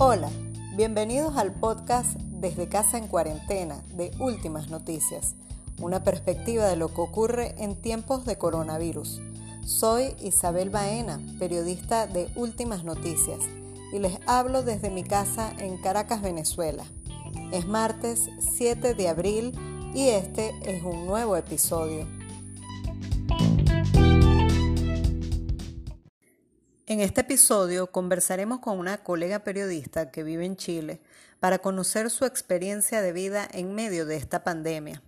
Hola, 0.00 0.30
bienvenidos 0.76 1.36
al 1.36 1.50
podcast 1.50 2.14
Desde 2.20 2.68
Casa 2.68 2.98
en 2.98 3.08
Cuarentena 3.08 3.82
de 3.96 4.12
Últimas 4.20 4.70
Noticias, 4.70 5.34
una 5.80 6.04
perspectiva 6.04 6.66
de 6.66 6.76
lo 6.76 6.94
que 6.94 7.00
ocurre 7.00 7.56
en 7.58 7.74
tiempos 7.74 8.24
de 8.24 8.38
coronavirus. 8.38 9.20
Soy 9.66 10.14
Isabel 10.22 10.70
Baena, 10.70 11.18
periodista 11.40 12.06
de 12.06 12.28
Últimas 12.36 12.84
Noticias, 12.84 13.40
y 13.92 13.98
les 13.98 14.20
hablo 14.26 14.62
desde 14.62 14.88
mi 14.88 15.02
casa 15.02 15.52
en 15.58 15.78
Caracas, 15.78 16.22
Venezuela. 16.22 16.84
Es 17.50 17.66
martes 17.66 18.30
7 18.56 18.94
de 18.94 19.08
abril 19.08 19.52
y 19.96 20.10
este 20.10 20.54
es 20.62 20.84
un 20.84 21.06
nuevo 21.06 21.34
episodio. 21.34 22.06
En 26.88 27.00
este 27.00 27.20
episodio 27.20 27.88
conversaremos 27.88 28.60
con 28.60 28.78
una 28.78 29.04
colega 29.04 29.40
periodista 29.40 30.10
que 30.10 30.22
vive 30.22 30.46
en 30.46 30.56
Chile 30.56 31.02
para 31.38 31.58
conocer 31.58 32.08
su 32.08 32.24
experiencia 32.24 33.02
de 33.02 33.12
vida 33.12 33.46
en 33.52 33.74
medio 33.74 34.06
de 34.06 34.16
esta 34.16 34.42
pandemia. 34.42 35.02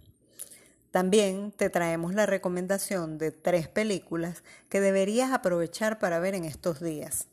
También 0.90 1.52
te 1.52 1.70
traemos 1.70 2.12
la 2.12 2.26
recomendación 2.26 3.16
de 3.16 3.30
tres 3.30 3.66
películas 3.66 4.44
que 4.68 4.82
deberías 4.82 5.32
aprovechar 5.32 5.98
para 5.98 6.18
ver 6.18 6.34
en 6.34 6.44
estos 6.44 6.80
días. 6.80 7.28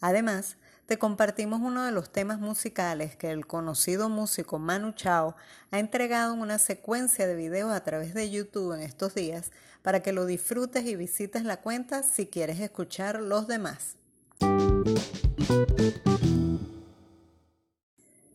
Además, 0.00 0.56
te 0.86 0.98
compartimos 0.98 1.60
uno 1.60 1.84
de 1.84 1.92
los 1.92 2.10
temas 2.10 2.40
musicales 2.40 3.14
que 3.14 3.30
el 3.30 3.46
conocido 3.46 4.08
músico 4.08 4.58
Manu 4.58 4.94
Chao 4.94 5.36
ha 5.70 5.78
entregado 5.78 6.34
en 6.34 6.40
una 6.40 6.58
secuencia 6.58 7.28
de 7.28 7.36
videos 7.36 7.70
a 7.70 7.84
través 7.84 8.14
de 8.14 8.30
YouTube 8.30 8.72
en 8.72 8.82
estos 8.82 9.14
días 9.14 9.52
para 9.86 10.02
que 10.02 10.12
lo 10.12 10.26
disfrutes 10.26 10.84
y 10.84 10.96
visites 10.96 11.44
la 11.44 11.58
cuenta 11.58 12.02
si 12.02 12.26
quieres 12.26 12.58
escuchar 12.58 13.20
los 13.20 13.46
demás. 13.46 13.94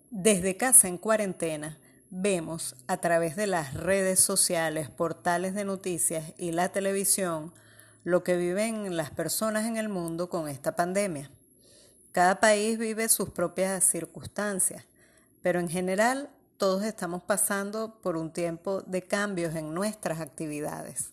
Desde 0.09 0.56
casa 0.56 0.88
en 0.88 0.98
cuarentena, 0.98 1.78
vemos 2.09 2.78
a 2.88 3.02
través 3.02 3.36
de 3.36 3.48
las 3.48 3.73
redes 3.73 4.22
sociales, 4.22 4.90
portales 4.90 5.53
de 5.53 5.66
noticias 5.66 6.31
y 6.38 6.53
la 6.53 6.70
televisión 6.70 7.52
lo 8.06 8.23
que 8.23 8.38
viven 8.38 8.95
las 8.95 9.09
personas 9.09 9.66
en 9.66 9.75
el 9.75 9.90
mundo 9.90 10.30
con 10.30 10.47
esta 10.47 10.78
pandemia. 10.78 11.31
Cada 12.14 12.40
país 12.40 12.78
vive 12.78 13.09
sus 13.09 13.30
propias 13.30 13.84
circunstancias, 13.84 14.86
pero 15.42 15.59
en 15.59 15.68
general 15.68 16.30
todos 16.56 16.86
estamos 16.86 17.22
pasando 17.22 18.00
por 18.02 18.16
un 18.16 18.31
tiempo 18.31 18.84
de 18.84 19.02
cambios 19.02 19.53
en 19.56 19.73
nuestras 19.73 20.22
actividades. 20.22 21.12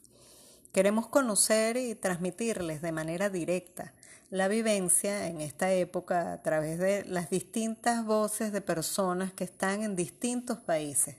Queremos 0.72 1.08
conocer 1.08 1.76
y 1.76 1.94
transmitirles 1.94 2.82
de 2.82 2.92
manera 2.92 3.30
directa 3.30 3.92
la 4.30 4.48
vivencia 4.48 5.26
en 5.26 5.40
esta 5.40 5.72
época 5.72 6.32
a 6.32 6.42
través 6.42 6.78
de 6.78 7.04
las 7.06 7.30
distintas 7.30 8.04
voces 8.04 8.52
de 8.52 8.60
personas 8.60 9.32
que 9.32 9.44
están 9.44 9.82
en 9.82 9.96
distintos 9.96 10.58
países 10.58 11.16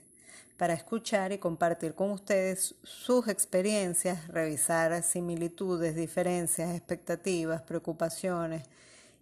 para 0.56 0.74
escuchar 0.74 1.32
y 1.32 1.38
compartir 1.38 1.94
con 1.94 2.10
ustedes 2.10 2.76
sus 2.84 3.26
experiencias, 3.26 4.28
revisar 4.28 5.02
similitudes, 5.02 5.96
diferencias, 5.96 6.76
expectativas, 6.76 7.62
preocupaciones 7.62 8.64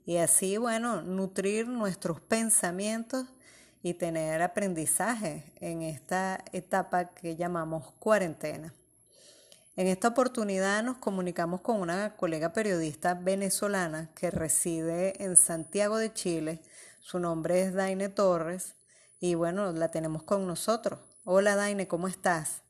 y 0.04 0.16
así, 0.16 0.56
bueno, 0.56 1.00
nutrir 1.00 1.68
nuestros 1.68 2.20
pensamientos 2.20 3.26
y 3.82 3.94
tener 3.94 4.42
aprendizaje 4.42 5.44
en 5.60 5.82
esta 5.82 6.44
etapa 6.52 7.10
que 7.10 7.36
llamamos 7.36 7.92
cuarentena. 7.98 8.74
En 9.78 9.86
esta 9.86 10.08
oportunidad 10.08 10.82
nos 10.82 10.96
comunicamos 10.96 11.60
con 11.60 11.80
una 11.80 12.16
colega 12.16 12.52
periodista 12.52 13.14
venezolana 13.14 14.10
que 14.16 14.28
reside 14.28 15.22
en 15.22 15.36
Santiago 15.36 15.98
de 15.98 16.12
Chile. 16.12 16.60
Su 17.00 17.20
nombre 17.20 17.62
es 17.62 17.74
Daine 17.74 18.08
Torres 18.08 18.74
y 19.20 19.36
bueno, 19.36 19.70
la 19.70 19.88
tenemos 19.92 20.24
con 20.24 20.48
nosotros. 20.48 20.98
Hola 21.22 21.54
Daine, 21.54 21.86
¿cómo 21.86 22.08
estás? 22.08 22.64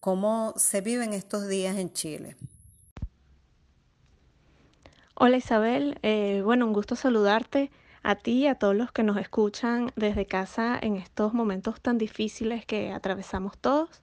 ¿Cómo 0.00 0.54
se 0.56 0.80
viven 0.80 1.12
estos 1.12 1.48
días 1.48 1.76
en 1.76 1.92
Chile? 1.92 2.34
Hola 5.16 5.36
Isabel, 5.36 5.98
eh, 6.02 6.40
bueno, 6.42 6.64
un 6.64 6.72
gusto 6.72 6.96
saludarte 6.96 7.70
a 8.02 8.14
ti 8.14 8.44
y 8.44 8.46
a 8.46 8.54
todos 8.54 8.74
los 8.74 8.90
que 8.90 9.02
nos 9.02 9.18
escuchan 9.18 9.92
desde 9.96 10.24
casa 10.24 10.78
en 10.80 10.96
estos 10.96 11.34
momentos 11.34 11.82
tan 11.82 11.98
difíciles 11.98 12.64
que 12.64 12.90
atravesamos 12.90 13.58
todos. 13.58 14.00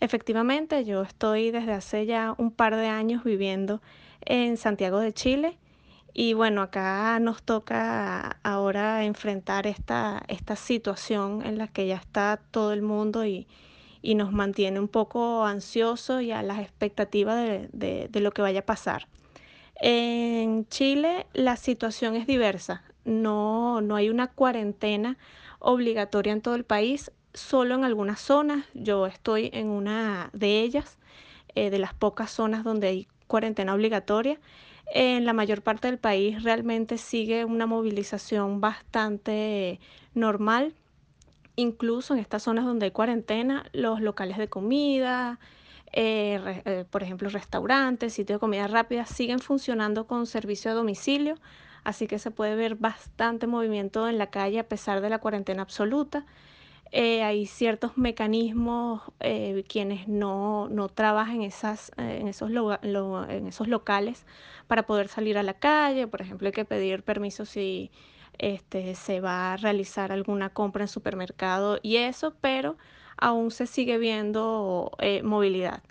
Efectivamente, 0.00 0.84
yo 0.84 1.02
estoy 1.02 1.50
desde 1.50 1.72
hace 1.72 2.06
ya 2.06 2.34
un 2.38 2.50
par 2.50 2.76
de 2.76 2.86
años 2.86 3.24
viviendo 3.24 3.80
en 4.20 4.56
Santiago 4.56 5.00
de 5.00 5.12
Chile 5.12 5.58
y 6.12 6.32
bueno, 6.34 6.62
acá 6.62 7.18
nos 7.20 7.42
toca 7.42 8.38
ahora 8.42 9.04
enfrentar 9.04 9.66
esta, 9.66 10.22
esta 10.28 10.56
situación 10.56 11.42
en 11.44 11.58
la 11.58 11.68
que 11.68 11.86
ya 11.86 11.96
está 11.96 12.40
todo 12.50 12.72
el 12.72 12.82
mundo 12.82 13.24
y, 13.24 13.48
y 14.00 14.14
nos 14.14 14.32
mantiene 14.32 14.78
un 14.78 14.88
poco 14.88 15.44
ansiosos 15.44 16.22
y 16.22 16.30
a 16.30 16.42
las 16.42 16.60
expectativas 16.60 17.36
de, 17.36 17.68
de, 17.72 18.08
de 18.08 18.20
lo 18.20 18.30
que 18.30 18.42
vaya 18.42 18.60
a 18.60 18.66
pasar. 18.66 19.08
En 19.80 20.68
Chile 20.68 21.26
la 21.32 21.56
situación 21.56 22.14
es 22.14 22.26
diversa, 22.26 22.84
no, 23.04 23.80
no 23.80 23.96
hay 23.96 24.08
una 24.08 24.28
cuarentena 24.28 25.18
obligatoria 25.58 26.32
en 26.32 26.42
todo 26.42 26.54
el 26.54 26.64
país, 26.64 27.10
solo 27.34 27.74
en 27.74 27.84
algunas 27.84 28.20
zonas. 28.20 28.64
Yo 28.72 29.06
estoy 29.06 29.50
en 29.52 29.68
una 29.68 30.30
de 30.32 30.60
ellas, 30.60 30.98
eh, 31.54 31.70
de 31.70 31.78
las 31.78 31.92
pocas 31.92 32.30
zonas 32.30 32.64
donde 32.64 32.86
hay 32.88 33.08
cuarentena 33.26 33.74
obligatoria. 33.74 34.40
En 34.86 35.24
la 35.24 35.32
mayor 35.32 35.62
parte 35.62 35.88
del 35.88 35.98
país 35.98 36.42
realmente 36.42 36.98
sigue 36.98 37.44
una 37.44 37.66
movilización 37.66 38.60
bastante 38.60 39.80
normal. 40.14 40.74
Incluso 41.56 42.14
en 42.14 42.20
estas 42.20 42.42
zonas 42.42 42.64
donde 42.64 42.86
hay 42.86 42.90
cuarentena, 42.90 43.64
los 43.72 44.00
locales 44.00 44.38
de 44.38 44.48
comida, 44.48 45.38
eh, 45.92 46.62
eh, 46.64 46.84
por 46.90 47.04
ejemplo, 47.04 47.28
restaurantes, 47.28 48.14
sitios 48.14 48.36
de 48.36 48.40
comida 48.40 48.66
rápida, 48.66 49.06
siguen 49.06 49.38
funcionando 49.38 50.06
con 50.08 50.26
servicio 50.26 50.72
a 50.72 50.74
domicilio, 50.74 51.36
así 51.84 52.08
que 52.08 52.18
se 52.18 52.32
puede 52.32 52.56
ver 52.56 52.74
bastante 52.74 53.46
movimiento 53.46 54.08
en 54.08 54.18
la 54.18 54.30
calle 54.30 54.58
a 54.58 54.68
pesar 54.68 55.00
de 55.00 55.10
la 55.10 55.20
cuarentena 55.20 55.62
absoluta. 55.62 56.26
Eh, 56.92 57.22
hay 57.22 57.46
ciertos 57.46 57.96
mecanismos 57.98 59.02
eh, 59.20 59.64
quienes 59.68 60.06
no, 60.06 60.68
no 60.68 60.88
trabajan 60.88 61.42
esas, 61.42 61.90
eh, 61.96 62.20
en, 62.22 62.28
esos 62.28 63.68
locales 63.68 64.26
para 64.68 64.84
poder 64.84 65.08
salir 65.08 65.38
a 65.38 65.42
la 65.42 65.54
calle. 65.54 66.06
Por 66.06 66.22
ejemplo, 66.22 66.46
hay 66.46 66.52
que 66.52 66.64
pedir 66.64 67.02
permiso 67.02 67.44
si 67.46 67.90
este, 68.38 68.94
se 68.94 69.20
va 69.20 69.54
a 69.54 69.56
realizar 69.56 70.12
alguna 70.12 70.50
compra 70.50 70.84
en 70.84 70.88
supermercado 70.88 71.78
y 71.82 71.96
eso, 71.96 72.34
pero 72.40 72.76
aún 73.16 73.50
se 73.50 73.66
sigue 73.66 73.98
viendo 73.98 74.92
movilidad. 75.22 75.82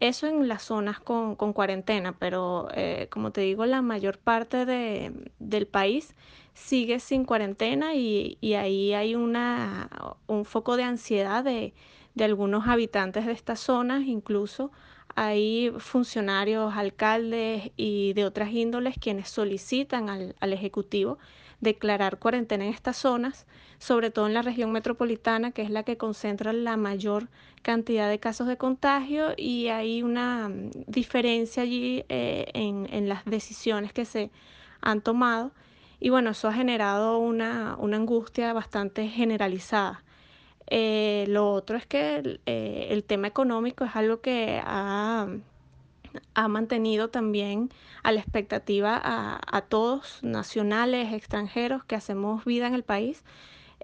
Eso 0.00 0.26
en 0.26 0.48
las 0.48 0.62
zonas 0.62 1.00
con, 1.00 1.34
con 1.36 1.52
cuarentena, 1.52 2.16
pero 2.18 2.68
como 3.10 3.32
te 3.32 3.40
digo, 3.40 3.66
la 3.66 3.82
mayor 3.82 4.18
parte 4.18 4.64
de, 4.64 5.12
del 5.38 5.66
país 5.66 6.14
sigue 6.54 7.00
sin 7.00 7.24
cuarentena 7.24 7.94
y, 7.94 8.38
y 8.40 8.54
ahí 8.54 8.92
hay 8.92 9.14
una, 9.14 9.88
un 10.26 10.44
foco 10.44 10.76
de 10.76 10.82
ansiedad 10.84 11.44
de, 11.44 11.72
de 12.14 12.24
algunos 12.24 12.66
habitantes 12.66 13.26
de 13.26 13.32
estas 13.32 13.60
zonas, 13.60 14.02
incluso 14.02 14.70
hay 15.14 15.72
funcionarios, 15.78 16.74
alcaldes 16.74 17.70
y 17.76 18.12
de 18.12 18.24
otras 18.24 18.52
índoles 18.52 18.96
quienes 18.98 19.28
solicitan 19.28 20.10
al, 20.10 20.36
al, 20.40 20.52
Ejecutivo 20.52 21.18
declarar 21.60 22.18
cuarentena 22.18 22.64
en 22.64 22.72
estas 22.72 22.96
zonas, 22.96 23.46
sobre 23.78 24.10
todo 24.10 24.26
en 24.26 24.34
la 24.34 24.42
región 24.42 24.72
metropolitana, 24.72 25.52
que 25.52 25.62
es 25.62 25.70
la 25.70 25.82
que 25.82 25.96
concentra 25.96 26.52
la 26.52 26.76
mayor 26.76 27.28
cantidad 27.62 28.08
de 28.08 28.20
casos 28.20 28.46
de 28.46 28.56
contagio, 28.56 29.34
y 29.36 29.68
hay 29.68 30.02
una 30.02 30.48
mm, 30.48 30.70
diferencia 30.86 31.62
allí 31.62 32.04
eh, 32.08 32.46
en, 32.54 32.88
en 32.92 33.08
las 33.08 33.24
decisiones 33.24 33.92
que 33.92 34.04
se 34.04 34.30
han 34.80 35.00
tomado. 35.00 35.52
Y 36.00 36.10
bueno, 36.10 36.30
eso 36.30 36.48
ha 36.48 36.52
generado 36.52 37.18
una, 37.18 37.76
una 37.78 37.96
angustia 37.96 38.52
bastante 38.52 39.08
generalizada. 39.08 40.04
Eh, 40.70 41.24
lo 41.28 41.50
otro 41.52 41.76
es 41.76 41.86
que 41.86 42.40
eh, 42.46 42.88
el 42.90 43.04
tema 43.04 43.26
económico 43.28 43.84
es 43.84 43.96
algo 43.96 44.20
que 44.20 44.60
ha, 44.64 45.26
ha 46.34 46.48
mantenido 46.48 47.08
también 47.08 47.70
a 48.02 48.12
la 48.12 48.20
expectativa 48.20 49.00
a, 49.02 49.40
a, 49.46 49.60
todos, 49.62 50.20
nacionales, 50.22 51.12
extranjeros, 51.12 51.84
que 51.84 51.96
hacemos 51.96 52.44
vida 52.44 52.66
en 52.66 52.74
el 52.74 52.84
país, 52.84 53.24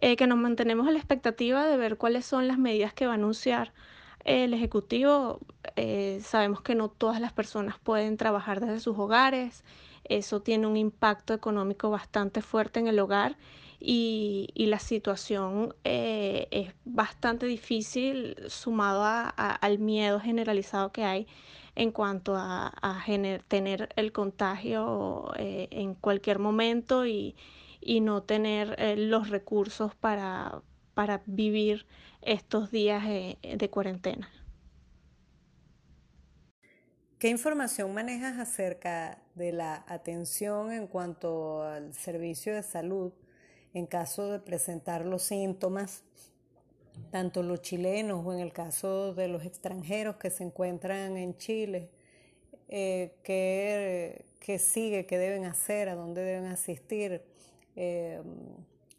eh, 0.01 0.17
que 0.17 0.27
nos 0.27 0.39
mantenemos 0.39 0.87
a 0.87 0.91
la 0.91 0.99
expectativa 0.99 1.67
de 1.67 1.77
ver 1.77 1.97
cuáles 1.97 2.25
son 2.27 2.49
las 2.49 2.59
medidas 2.59 2.93
que 2.95 3.07
va 3.07 3.13
a 3.13 3.17
anunciar 3.17 3.73
el 4.25 4.55
Ejecutivo. 4.55 5.41
Eh, 5.77 6.21
sabemos 6.23 6.63
que 6.63 6.75
no 6.75 6.89
todas 6.89 7.21
las 7.21 7.33
personas 7.33 7.79
pueden 7.79 8.17
trabajar 8.17 8.61
desde 8.61 8.81
sus 8.81 8.99
hogares 8.99 9.65
eso 10.05 10.41
tiene 10.41 10.67
un 10.67 10.77
impacto 10.77 11.35
económico 11.35 11.91
bastante 11.91 12.43
fuerte 12.43 12.81
en 12.81 12.89
el 12.89 12.99
hogar 12.99 13.37
y, 13.81 14.49
y 14.55 14.67
la 14.67 14.79
situación 14.79 15.75
eh, 15.85 16.47
es 16.51 16.75
bastante 16.85 17.47
difícil 17.47 18.37
sumado 18.49 19.03
a, 19.03 19.33
a, 19.37 19.55
al 19.55 19.79
miedo 19.79 20.21
generalizado 20.21 20.93
que 20.93 21.05
hay 21.05 21.27
en 21.77 21.91
cuanto 21.91 22.35
a, 22.37 22.73
tener 23.49 23.89
el 23.97 24.13
contagio 24.13 25.33
eh, 25.37 25.69
en 25.71 25.95
cualquier 25.95 26.39
momento 26.39 27.07
y, 27.07 27.35
y 27.81 28.01
no 28.01 28.23
tener 28.23 28.75
eh, 28.79 28.97
los 28.97 29.29
recursos 29.29 29.95
para, 29.95 30.63
para 30.95 31.23
vivir 31.27 31.87
estos 32.23 32.71
días 32.71 33.05
eh, 33.07 33.39
de 33.43 33.71
cuarentena. 33.71 34.31
¿Qué 37.19 37.29
información 37.29 37.95
manejas 37.95 38.39
acerca 38.39 39.23
de 39.35 39.53
la 39.53 39.85
atención 39.89 40.73
en 40.73 40.87
cuanto 40.87 41.63
al 41.63 41.95
servicio 41.95 42.55
de 42.55 42.63
salud 42.63 43.13
en 43.73 43.87
caso 43.87 44.31
de 44.31 44.39
presentar 44.39 45.05
los 45.05 45.23
síntomas, 45.23 46.05
tanto 47.11 47.43
los 47.43 47.63
chilenos 47.63 48.25
o 48.25 48.33
en 48.33 48.41
el 48.41 48.53
caso 48.53 49.15
de 49.15 49.29
los 49.29 49.45
extranjeros 49.45 50.17
que 50.17 50.31
se 50.31 50.45
encuentran 50.45 51.17
en 51.17 51.37
Chile? 51.37 51.91
Eh, 52.69 53.15
¿qué, 53.23 54.59
sigue? 54.59 55.07
¿Qué 55.07 55.19
deben 55.19 55.45
hacer? 55.45 55.89
¿A 55.89 55.95
dónde 55.95 56.23
deben 56.23 56.47
asistir? 56.47 57.23
Eh, 57.77 58.23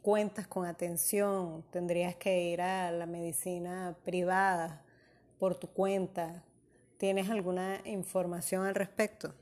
cuentas 0.02 0.48
con 0.48 0.66
atención, 0.66 1.64
tendrías 1.72 2.16
que 2.16 2.44
ir 2.44 2.62
a 2.62 2.92
la 2.92 3.06
medicina 3.06 3.98
privada 4.04 4.84
por 5.40 5.56
tu 5.56 5.68
cuenta. 5.68 6.44
¿Tienes 6.98 7.30
alguna 7.30 7.82
información 7.86 8.66
al 8.66 8.76
respecto? 8.76 9.34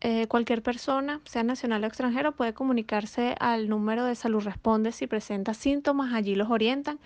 Eh, 0.00 0.26
cualquier 0.28 0.62
persona, 0.62 1.20
sea 1.24 1.42
nacional 1.42 1.84
o 1.84 1.86
extranjero, 1.86 2.32
puede 2.32 2.54
comunicarse 2.54 3.34
al 3.40 3.68
número 3.68 4.04
de 4.04 4.14
Salud 4.14 4.42
Responde 4.42 4.92
si 4.92 5.06
presenta 5.06 5.54
síntomas, 5.54 6.12
allí 6.12 6.34
los 6.34 6.50
orientan. 6.50 6.98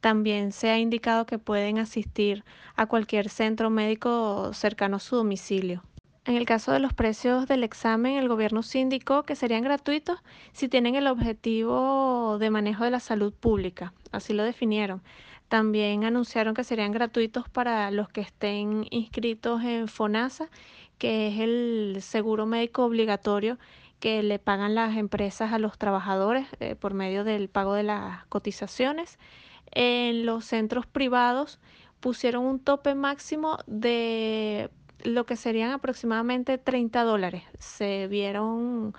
También 0.00 0.52
se 0.52 0.70
ha 0.70 0.78
indicado 0.78 1.26
que 1.26 1.38
pueden 1.38 1.78
asistir 1.78 2.44
a 2.76 2.86
cualquier 2.86 3.28
centro 3.28 3.70
médico 3.70 4.52
cercano 4.52 4.96
a 4.96 5.00
su 5.00 5.16
domicilio. 5.16 5.82
En 6.26 6.34
el 6.34 6.44
caso 6.44 6.72
de 6.72 6.80
los 6.80 6.92
precios 6.92 7.46
del 7.46 7.62
examen, 7.62 8.16
el 8.16 8.28
gobierno 8.28 8.64
sí 8.64 8.80
indicó 8.80 9.22
que 9.22 9.36
serían 9.36 9.62
gratuitos 9.62 10.18
si 10.52 10.68
tienen 10.68 10.96
el 10.96 11.06
objetivo 11.06 12.38
de 12.40 12.50
manejo 12.50 12.82
de 12.82 12.90
la 12.90 12.98
salud 12.98 13.32
pública. 13.32 13.92
Así 14.10 14.32
lo 14.32 14.42
definieron. 14.42 15.02
También 15.48 16.02
anunciaron 16.02 16.54
que 16.54 16.64
serían 16.64 16.90
gratuitos 16.90 17.48
para 17.48 17.92
los 17.92 18.08
que 18.08 18.22
estén 18.22 18.86
inscritos 18.90 19.62
en 19.62 19.86
FONASA, 19.86 20.50
que 20.98 21.28
es 21.28 21.38
el 21.38 21.98
seguro 22.00 22.46
médico 22.46 22.84
obligatorio 22.84 23.56
que 24.00 24.24
le 24.24 24.40
pagan 24.40 24.74
las 24.74 24.96
empresas 24.96 25.52
a 25.52 25.58
los 25.58 25.78
trabajadores 25.78 26.48
eh, 26.58 26.74
por 26.74 26.94
medio 26.94 27.22
del 27.22 27.48
pago 27.48 27.74
de 27.74 27.84
las 27.84 28.26
cotizaciones. 28.26 29.18
En 29.72 30.26
los 30.26 30.44
centros 30.44 30.86
privados 30.86 31.58
pusieron 32.00 32.44
un 32.44 32.60
tope 32.60 32.94
máximo 32.94 33.58
de 33.66 34.70
lo 35.02 35.26
que 35.26 35.36
serían 35.36 35.70
aproximadamente 35.70 36.58
30 36.58 37.04
dólares. 37.04 37.42
Se 37.58 38.06
vieron 38.08 38.94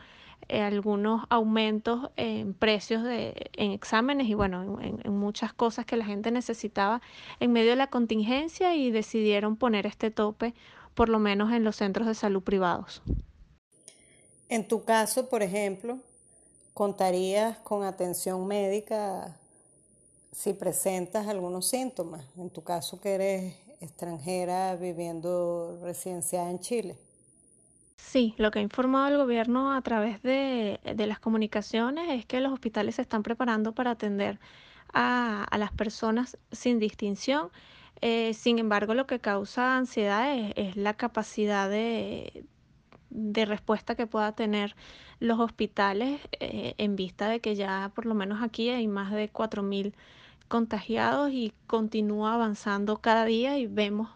eh, 0.50 0.62
algunos 0.62 1.25
aumentos 1.30 2.10
en 2.16 2.54
precios 2.54 3.04
de, 3.04 3.50
en 3.54 3.72
exámenes 3.72 4.28
y 4.28 4.34
bueno, 4.34 4.80
en, 4.81 5.02
en, 5.04 5.18
muchas 5.18 5.54
cosas 5.54 5.86
que 5.86 5.98
la 5.98 6.06
gente 6.06 6.31
necesitaba 6.31 7.02
en 7.40 7.52
medio 7.52 7.72
de 7.72 7.75
la 7.75 7.88
contingencia 7.88 8.75
y 8.75 8.92
decidieron 8.92 9.58
poner 9.58 9.86
este 9.86 10.12
tope 10.12 10.54
por 10.94 11.10
lo 11.10 11.19
menos 11.19 11.52
en 11.52 11.64
los 11.64 11.75
centros 11.75 12.08
de 12.08 12.16
salud 12.16 12.44
privados. 12.44 13.02
En 14.50 14.68
tu 14.68 14.86
caso, 14.86 15.28
por 15.28 15.44
ejemplo, 15.44 16.00
¿contarías 16.74 17.58
con 17.60 17.84
atención 17.84 18.48
médica 18.48 19.38
si 20.31 20.53
presentas 20.53 21.27
algunos 21.27 21.68
síntomas? 21.68 22.25
En 22.38 22.50
tu 22.50 22.63
caso 22.63 23.00
que 23.00 23.15
eres 23.15 23.56
extranjera 23.81 24.75
viviendo 24.75 25.79
residenciada 25.83 26.50
en 26.50 26.59
Chile. 26.59 26.97
Sí, 27.97 28.35
lo 28.38 28.51
que 28.51 28.59
ha 28.59 28.62
informado 28.62 29.07
el 29.09 29.18
gobierno 29.18 29.74
a 29.74 29.81
través 29.81 30.21
de, 30.21 30.79
las 30.97 31.19
comunicaciones 31.19 32.09
es 32.09 32.25
que 32.25 32.39
los 32.39 32.53
hospitales 32.53 32.95
se 32.95 33.01
están 33.01 33.24
preparando 33.24 33.74
para 33.74 33.91
atender 33.91 34.39
a, 34.94 35.47
las 35.57 35.71
personas 35.71 36.38
sin 36.51 36.80
distinción. 36.80 37.50
Eh, 38.01 38.33
sin 38.33 38.59
embargo, 38.59 38.94
lo 38.94 39.07
que 39.07 39.19
causa 39.19 39.77
ansiedad 39.77 40.35
es, 40.56 40.75
la 40.77 40.94
capacidad 40.94 41.69
de, 41.69 42.45
respuesta 43.09 43.95
que 43.95 44.07
pueda 44.07 44.33
tener 44.33 44.75
los 45.19 45.39
hospitales 45.39 46.19
eh, 46.39 46.75
en 46.77 46.95
vista 46.95 47.30
de 47.30 47.39
que 47.39 47.56
ya 47.56 47.92
por 47.95 48.06
lo 48.06 48.13
menos 48.13 48.44
aquí 48.44 48.69
hay 48.69 48.88
más 48.88 49.12
de 49.12 49.30
4.000 49.31 49.94
contagiados 50.48 51.31
y 51.31 51.54
continúa 51.68 52.33
avanzando 52.33 52.98
cada 52.98 53.25
día 53.25 53.57
y 53.57 53.68
vemos 53.68 54.09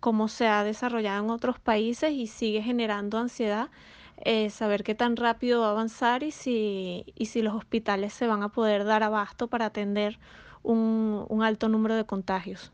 cómo 0.00 0.28
se 0.28 0.46
ha 0.46 0.64
desarrollado 0.64 1.24
en 1.24 1.30
otros 1.30 1.58
países 1.58 2.12
y 2.12 2.26
sigue 2.26 2.62
generando 2.62 3.18
ansiedad 3.18 3.70
eh, 4.22 4.50
saber 4.50 4.84
qué 4.84 4.94
tan 4.94 5.16
rápido 5.16 5.62
va 5.62 5.68
a 5.68 5.70
avanzar 5.70 6.22
y 6.22 6.30
si, 6.30 7.06
y 7.14 7.26
si 7.26 7.40
los 7.40 7.54
hospitales 7.54 8.12
se 8.12 8.26
van 8.26 8.42
a 8.42 8.50
poder 8.50 8.84
dar 8.84 9.02
abasto 9.02 9.48
para 9.48 9.66
atender 9.66 10.18
un, 10.62 11.24
un 11.28 11.42
alto 11.42 11.68
número 11.68 11.94
de 11.94 12.04
contagios. 12.04 12.70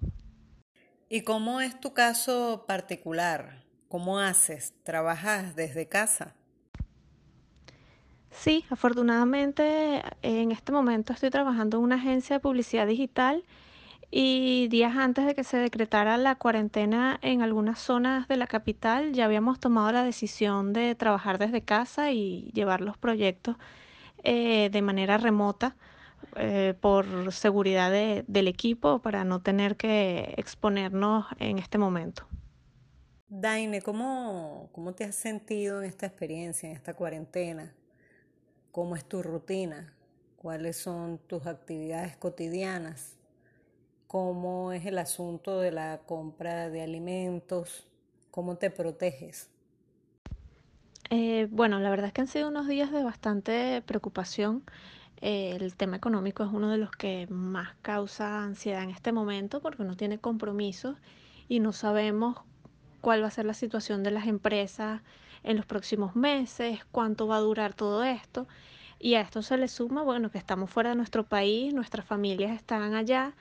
¿Y 1.09 1.23
cómo 1.23 1.61
es 1.61 1.79
tu 1.79 1.95
caso 1.95 2.65
particular? 2.67 3.66
¿Cómo 3.97 4.19
haces? 4.19 4.75
¿Trabajas 4.83 5.57
desde 5.57 5.89
casa? 5.89 6.35
Sí, 8.31 8.67
afortunadamente 8.69 10.03
en 10.21 10.53
este 10.53 10.71
momento 10.71 11.15
estoy 11.15 11.31
trabajando 11.31 11.79
en 11.79 11.85
una 11.85 11.95
agencia 11.95 12.37
de 12.37 12.41
publicidad 12.41 12.87
digital 12.87 13.43
y 14.11 14.69
días 14.69 14.95
antes 14.99 15.25
de 15.25 15.35
que 15.35 15.45
se 15.45 15.57
decretara 15.57 16.19
la 16.19 16.35
cuarentena 16.35 17.19
en 17.23 17.41
algunas 17.41 17.79
zonas 17.79 18.29
de 18.29 18.37
la 18.37 18.47
capital 18.47 19.15
ya 19.15 19.25
habíamos 19.25 19.61
tomado 19.61 19.91
la 19.93 20.05
decisión 20.05 20.75
de 20.75 20.95
trabajar 20.95 21.39
desde 21.39 21.63
casa 21.63 22.11
y 22.11 22.51
llevar 22.53 22.83
los 22.83 22.99
proyectos 22.99 23.57
eh, 24.25 24.69
de 24.71 24.83
manera 24.83 25.17
remota 25.17 25.75
eh, 26.37 26.75
por 26.79 27.33
seguridad 27.33 27.91
del 27.91 28.47
equipo 28.47 28.99
para 28.99 29.25
no 29.25 29.41
tener 29.41 29.79
que 29.79 30.35
exponernos 30.37 31.25
en 31.39 31.57
este 31.59 31.79
momento. 31.79 32.27
Daine, 33.29 33.83
¿cómo, 33.83 34.69
¿cómo 34.71 34.95
te 34.95 35.03
has 35.03 35.17
sentido 35.17 35.83
en 35.83 35.89
esta 35.89 36.07
experiencia, 36.07 36.69
en 36.69 36.77
esta 36.77 36.95
cuarentena? 36.95 37.75
¿Cómo 38.71 38.95
es 38.95 39.05
tu 39.05 39.21
rutina? 39.21 39.93
¿Cuáles 40.37 40.77
son 40.77 41.19
tus 41.27 41.45
actividades 41.47 42.17
cotidianas? 42.17 43.17
¿Cómo 44.07 44.71
es 44.71 44.87
el 44.87 44.97
asunto 44.99 45.59
de 45.59 45.73
la 45.73 46.03
compra 46.07 46.71
de 46.71 46.83
alimentos? 46.83 47.89
¿Cómo 48.31 48.59
te 48.59 48.71
proteges? 48.71 49.51
Eh, 51.11 51.49
bueno, 51.51 51.81
la 51.81 51.91
verdad 51.91 52.07
es 52.07 52.13
que 52.13 52.21
han 52.21 52.29
sido 52.29 52.47
unos 52.47 52.69
días 52.69 52.93
de 52.93 53.03
bastante 53.03 53.83
preocupación. 53.83 54.63
Eh, 55.21 55.57
el 55.61 55.75
tema 55.75 55.97
económico 55.97 56.45
es 56.45 56.51
uno 56.53 56.71
de 56.71 56.79
los 56.79 56.93
que 56.93 57.27
más 57.29 57.75
causa 57.83 58.45
ansiedad 58.45 58.85
en 58.85 58.91
este 58.91 59.11
momento 59.11 59.61
porque 59.61 59.83
uno 59.83 59.97
tiene 59.97 60.19
compromisos 60.21 60.97
y 61.49 61.59
no 61.59 61.73
sabemos 61.73 62.37
cuál 63.07 63.23
va 63.23 63.29
a 63.29 63.31
ser 63.31 63.45
la 63.45 63.55
situación 63.55 64.03
de 64.03 64.11
las 64.11 64.27
empresas 64.27 65.01
en 65.45 65.57
los 65.57 65.65
próximos 65.65 66.17
meses, 66.17 66.81
cuánto 66.91 67.29
va 67.29 67.37
a 67.37 67.41
durar 67.41 67.73
todo 67.73 68.03
esto. 68.03 68.49
Y 68.99 69.15
a 69.15 69.21
esto 69.21 69.43
se 69.43 69.57
le 69.57 69.69
suma, 69.69 70.03
bueno, 70.03 70.33
que 70.33 70.39
estamos 70.39 70.71
fuera 70.71 70.91
de 70.91 70.97
nuestro 70.97 71.23
país, 71.23 71.73
nuestras 71.73 72.05
familias 72.05 72.51
están 72.51 72.97
allá 72.97 73.33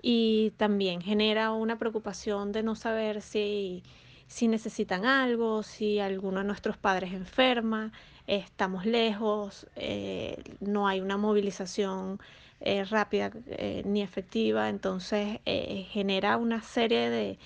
y 0.00 0.52
también 0.56 1.02
genera 1.02 1.52
una 1.52 1.78
preocupación 1.78 2.50
de 2.50 2.62
no 2.62 2.76
saber 2.76 3.20
si, 3.20 3.82
si 4.26 4.48
necesitan 4.48 5.04
algo, 5.04 5.62
si 5.64 5.98
alguno 5.98 6.38
de 6.38 6.46
nuestros 6.46 6.78
padres 6.78 7.12
enferma, 7.12 7.92
estamos 8.26 8.86
lejos, 8.86 9.66
eh, 9.76 10.42
no 10.60 10.88
hay 10.88 11.02
una 11.02 11.18
movilización 11.18 12.20
eh, 12.60 12.84
rápida 12.84 13.32
eh, 13.48 13.82
ni 13.84 14.00
efectiva, 14.00 14.70
entonces 14.70 15.40
genera 15.44 16.38
una 16.38 16.62
serie 16.62 17.10
de, 17.10 17.38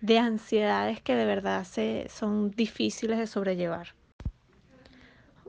de 0.00 0.18
ansiedades 0.18 1.00
que 1.00 1.16
de 1.16 1.24
verdad 1.24 1.64
se, 1.64 2.06
son 2.08 2.50
difíciles 2.50 3.18
de 3.18 3.26
sobrellevar. 3.26 3.94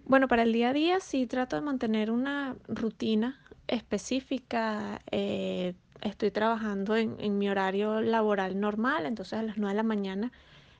Bueno, 0.06 0.27
para 0.27 0.41
el 0.41 0.53
día 0.53 0.70
a 0.70 0.74
día 0.74 1.00
sí 1.00 1.27
trato 1.27 1.56
de 1.56 1.62
mantener 1.62 2.10
una 2.10 2.56
rutina 2.68 3.39
específica. 3.68 5.01
Eh, 5.12 5.75
estoy 6.01 6.32
trabajando 6.32 6.96
en, 6.96 7.38
mi 7.38 7.50
horario 7.50 8.01
laboral 8.01 8.60
normal, 8.60 9.06
entonces 9.06 9.34
a 9.34 9.44
las 9.44 9.58
9 9.58 9.74
de 9.74 9.75
la 9.75 9.84
mañana 9.84 10.32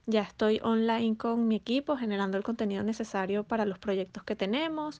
ya 0.08 0.22
estoy 0.22 0.60
online 0.64 1.16
con 1.16 1.48
mi 1.48 1.56
equipo 1.56 1.96
generando 1.96 2.38
el 2.38 2.44
contenido 2.44 2.82
necesario 2.82 3.44
para 3.44 3.66
los 3.66 3.78
proyectos 3.78 4.24
que 4.24 4.36
tenemos 4.36 5.00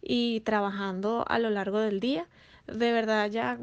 y 0.00 0.40
trabajando 0.40 1.24
a 1.28 1.38
lo 1.38 1.50
largo 1.50 1.78
del 1.78 2.00
día. 2.00 2.26
De 2.66 2.92
verdad 2.92 3.30
ya 3.30 3.58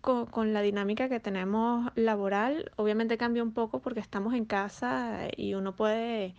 con, 0.00 0.52
la 0.52 0.62
dinámica 0.62 1.08
que 1.08 1.20
tenemos 1.20 1.90
laboral, 1.94 2.72
obviamente 2.76 3.18
cambia 3.18 3.42
un 3.42 3.52
poco 3.52 3.80
porque 3.80 4.00
estamos 4.00 4.34
en 4.34 4.44
casa 4.44 5.28
y 5.36 5.54
uno 5.54 5.74
puede 5.74 6.34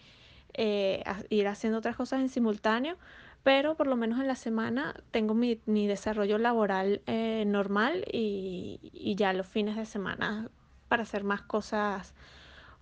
eh, 0.54 1.04
ir 1.30 1.48
haciendo 1.48 1.80
otras 1.80 1.96
cosas 1.96 2.22
en 2.22 2.30
simultáneo, 2.30 2.98
pero 3.44 3.76
por 3.76 3.88
lo 3.88 3.96
menos 3.96 4.20
en 4.20 4.28
la 4.28 4.36
semana 4.36 4.96
tengo 5.12 5.34
mi, 5.34 5.56
desarrollo 5.66 6.38
laboral 6.38 7.02
eh, 7.08 7.44
normal 7.46 8.06
y, 8.12 8.80
y, 8.94 9.16
ya 9.16 9.34
los 9.34 9.48
fines 9.48 9.76
de 9.76 9.86
semana 9.86 10.50
para 10.88 11.04
hacer 11.04 11.24
más 11.24 11.42
cosas 11.42 12.14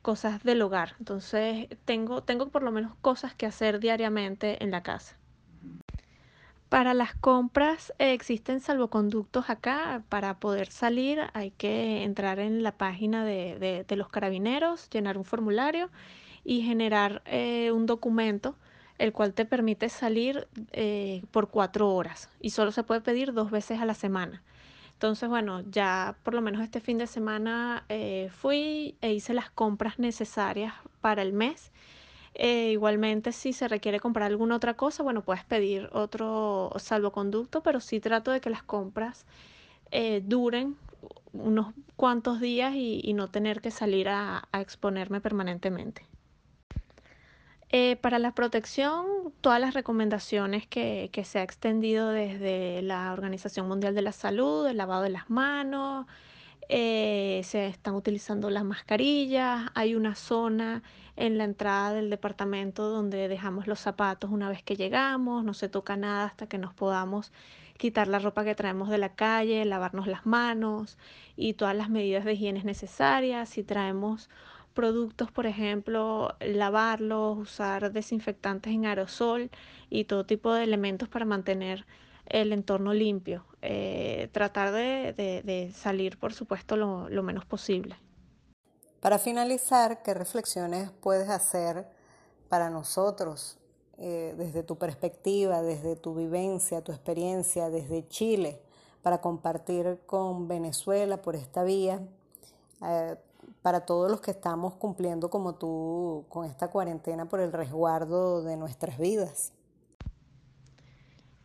cosas 0.01 0.44
del 0.44 0.62
hogar. 0.62 0.96
Entonces 1.00 1.68
tengo, 1.86 2.24
tengo 2.24 2.50
por 2.50 2.63
lo 2.63 2.72
menos 2.72 2.96
cosas 3.01 3.34
que 3.36 3.46
hacer 3.46 3.80
diariamente 3.80 4.63
en 4.63 4.72
la 4.72 4.84
casa. 4.84 5.18
Para 6.72 6.94
las 6.94 7.13
compras 7.16 7.92
eh, 8.00 8.13
existen 8.13 8.62
salvoconductos 8.62 9.50
acá. 9.50 10.04
Para 10.08 10.40
poder 10.40 10.72
salir 10.72 11.20
hay 11.34 11.51
que 11.51 12.04
entrar 12.04 12.40
en 12.40 12.63
la 12.63 12.72
página 12.72 13.25
de, 13.25 13.86
los 13.90 14.08
carabineros, 14.08 14.90
llenar 14.90 15.18
un 15.18 15.25
formulario 15.25 15.90
y 16.46 16.62
generar 16.62 17.24
eh, 17.25 17.72
un 17.74 17.88
documento 17.88 18.56
el 19.00 19.12
cual 19.12 19.34
te 19.34 19.44
permite 19.44 19.90
salir 19.90 20.48
eh, 20.72 21.24
por 21.32 21.50
cuatro 21.50 21.94
horas 21.94 22.30
y 22.40 22.51
solo 22.51 22.72
se 22.72 22.84
puede 22.84 23.01
pedir 23.01 23.34
dos 23.34 23.51
veces 23.51 23.82
a 23.82 23.86
la 23.86 23.94
semana. 23.94 24.42
Entonces, 24.94 25.28
bueno, 25.28 25.63
ya 25.70 26.16
por 26.24 26.34
lo 26.34 26.42
menos 26.42 26.62
este 26.62 26.80
fin 26.80 26.98
de 26.98 27.08
semana 27.08 27.86
fui 28.30 28.96
e 29.01 29.12
hice 29.12 29.34
las 29.34 29.50
compras 29.50 30.00
necesarias 30.00 30.74
para 31.01 31.22
el 31.22 31.34
mes 31.34 31.74
eh, 32.34 32.72
igualmente, 32.72 33.32
si 33.32 33.54
se 33.54 33.68
requiere 33.68 34.00
comprar 34.00 34.28
alguna 34.28 34.56
otra 34.56 34.76
cosa, 34.76 35.04
bueno, 35.04 35.22
puedes 35.22 35.44
pedir 35.44 35.90
otro 35.92 36.72
salvoconducto, 36.78 37.62
pero 37.62 37.80
sí 37.80 38.00
trato 38.00 38.32
de 38.32 38.40
que 38.40 38.50
las 38.50 38.64
compras 38.64 39.26
eh, 39.92 40.22
duren 40.24 40.78
unos 41.34 41.74
cuantos 41.96 42.40
días 42.40 42.74
y, 42.76 43.14
no 43.14 43.28
tener 43.30 43.62
que 43.62 43.72
salir 43.72 44.10
a, 44.10 44.48
exponerme 44.54 45.22
permanentemente. 45.22 46.06
Eh, 47.70 47.96
para 47.98 48.20
la 48.20 48.34
protección, 48.34 49.06
todas 49.40 49.60
las 49.62 49.74
recomendaciones 49.74 50.68
que, 50.68 51.10
que, 51.14 51.24
se 51.24 51.40
ha 51.40 51.44
extendido 51.44 52.10
desde 52.10 52.82
la 52.82 53.14
Organización 53.14 53.68
Mundial 53.68 53.96
de 53.96 54.02
la 54.02 54.12
Salud, 54.12 54.68
el 54.68 54.78
lavado 54.78 55.04
de 55.04 55.10
las 55.10 55.30
manos, 55.30 56.06
eh, 56.74 57.42
se 57.44 57.68
están 57.68 57.96
utilizando 57.96 58.50
las 58.50 58.63
mascarillas, 58.63 59.70
hay 59.75 59.94
una 59.94 60.16
zona 60.16 60.84
en 61.18 61.38
la 61.38 61.44
entrada 61.44 61.94
del 61.94 62.10
departamento 62.10 62.90
donde 62.90 63.28
dejamos 63.28 63.68
los 63.68 63.82
zapatos 63.82 64.32
una 64.32 64.48
vez 64.48 64.63
que 64.63 64.78
llegamos, 64.78 65.44
no 65.44 65.54
se 65.54 65.68
toca 65.68 65.98
nada 65.98 66.24
hasta 66.24 66.48
que 66.48 66.58
nos 66.58 66.74
podamos 66.74 67.34
quitar 67.78 68.08
la 68.08 68.20
ropa 68.20 68.46
que 68.46 68.56
traemos 68.56 68.88
de 68.88 69.00
la 69.00 69.16
calle, 69.16 69.66
lavarnos 69.66 70.08
las 70.08 70.25
manos 70.25 70.98
y 71.36 71.56
todas 71.56 71.75
las 71.75 71.90
medidas 71.90 72.24
de 72.24 72.34
higiene 72.34 72.63
necesarias. 72.63 73.50
Si 73.50 73.63
traemos 73.63 74.30
productos, 74.74 75.30
por 75.30 75.48
ejemplo, 75.48 76.38
lavarlos, 76.40 77.38
usar 77.38 77.92
desinfectantes 77.92 78.72
en 78.74 78.86
aerosol 78.86 79.50
y 79.90 80.06
todo 80.06 80.25
tipo 80.25 80.54
de 80.54 80.63
elementos 80.63 81.10
para 81.10 81.25
mantener 81.25 81.86
el 82.25 82.54
entorno 82.54 82.94
limpio. 82.94 83.46
Eh, 83.62 84.30
tratar 84.32 84.72
de, 84.72 85.72
salir, 85.75 86.20
por 86.20 86.34
supuesto, 86.34 86.75
lo, 86.75 87.24
menos 87.24 87.46
posible. 87.46 87.96
Para 89.00 89.20
finalizar, 89.20 90.01
¿qué 90.04 90.13
reflexiones 90.13 90.92
puedes 90.92 91.30
hacer 91.30 91.88
para 92.50 92.70
nosotros 92.70 93.58
eh, 93.98 94.34
desde 94.38 94.63
tu 94.63 94.78
perspectiva, 94.78 95.62
desde 95.62 95.96
tu 95.96 96.16
vivencia, 96.16 96.84
tu 96.84 96.92
experiencia, 96.92 97.70
desde 97.70 98.08
Chile, 98.08 98.62
para 99.01 99.22
compartir 99.22 100.00
con 100.06 100.48
Venezuela 100.48 101.22
por 101.22 101.36
esta 101.36 101.63
vía? 101.63 102.01
Eh, 102.84 103.16
para 103.62 103.86
todos 103.86 104.10
los 104.10 104.22
que 104.22 104.32
estamos 104.32 104.74
cumpliendo 104.75 105.30
como 105.30 105.56
tú 105.56 106.25
con 106.30 106.46
esta 106.46 106.70
cuarentena 106.70 107.30
por 107.30 107.40
el 107.40 107.51
resguardo 107.51 108.42
de 108.42 108.58
nuestras 108.58 108.98
vidas. 108.98 109.54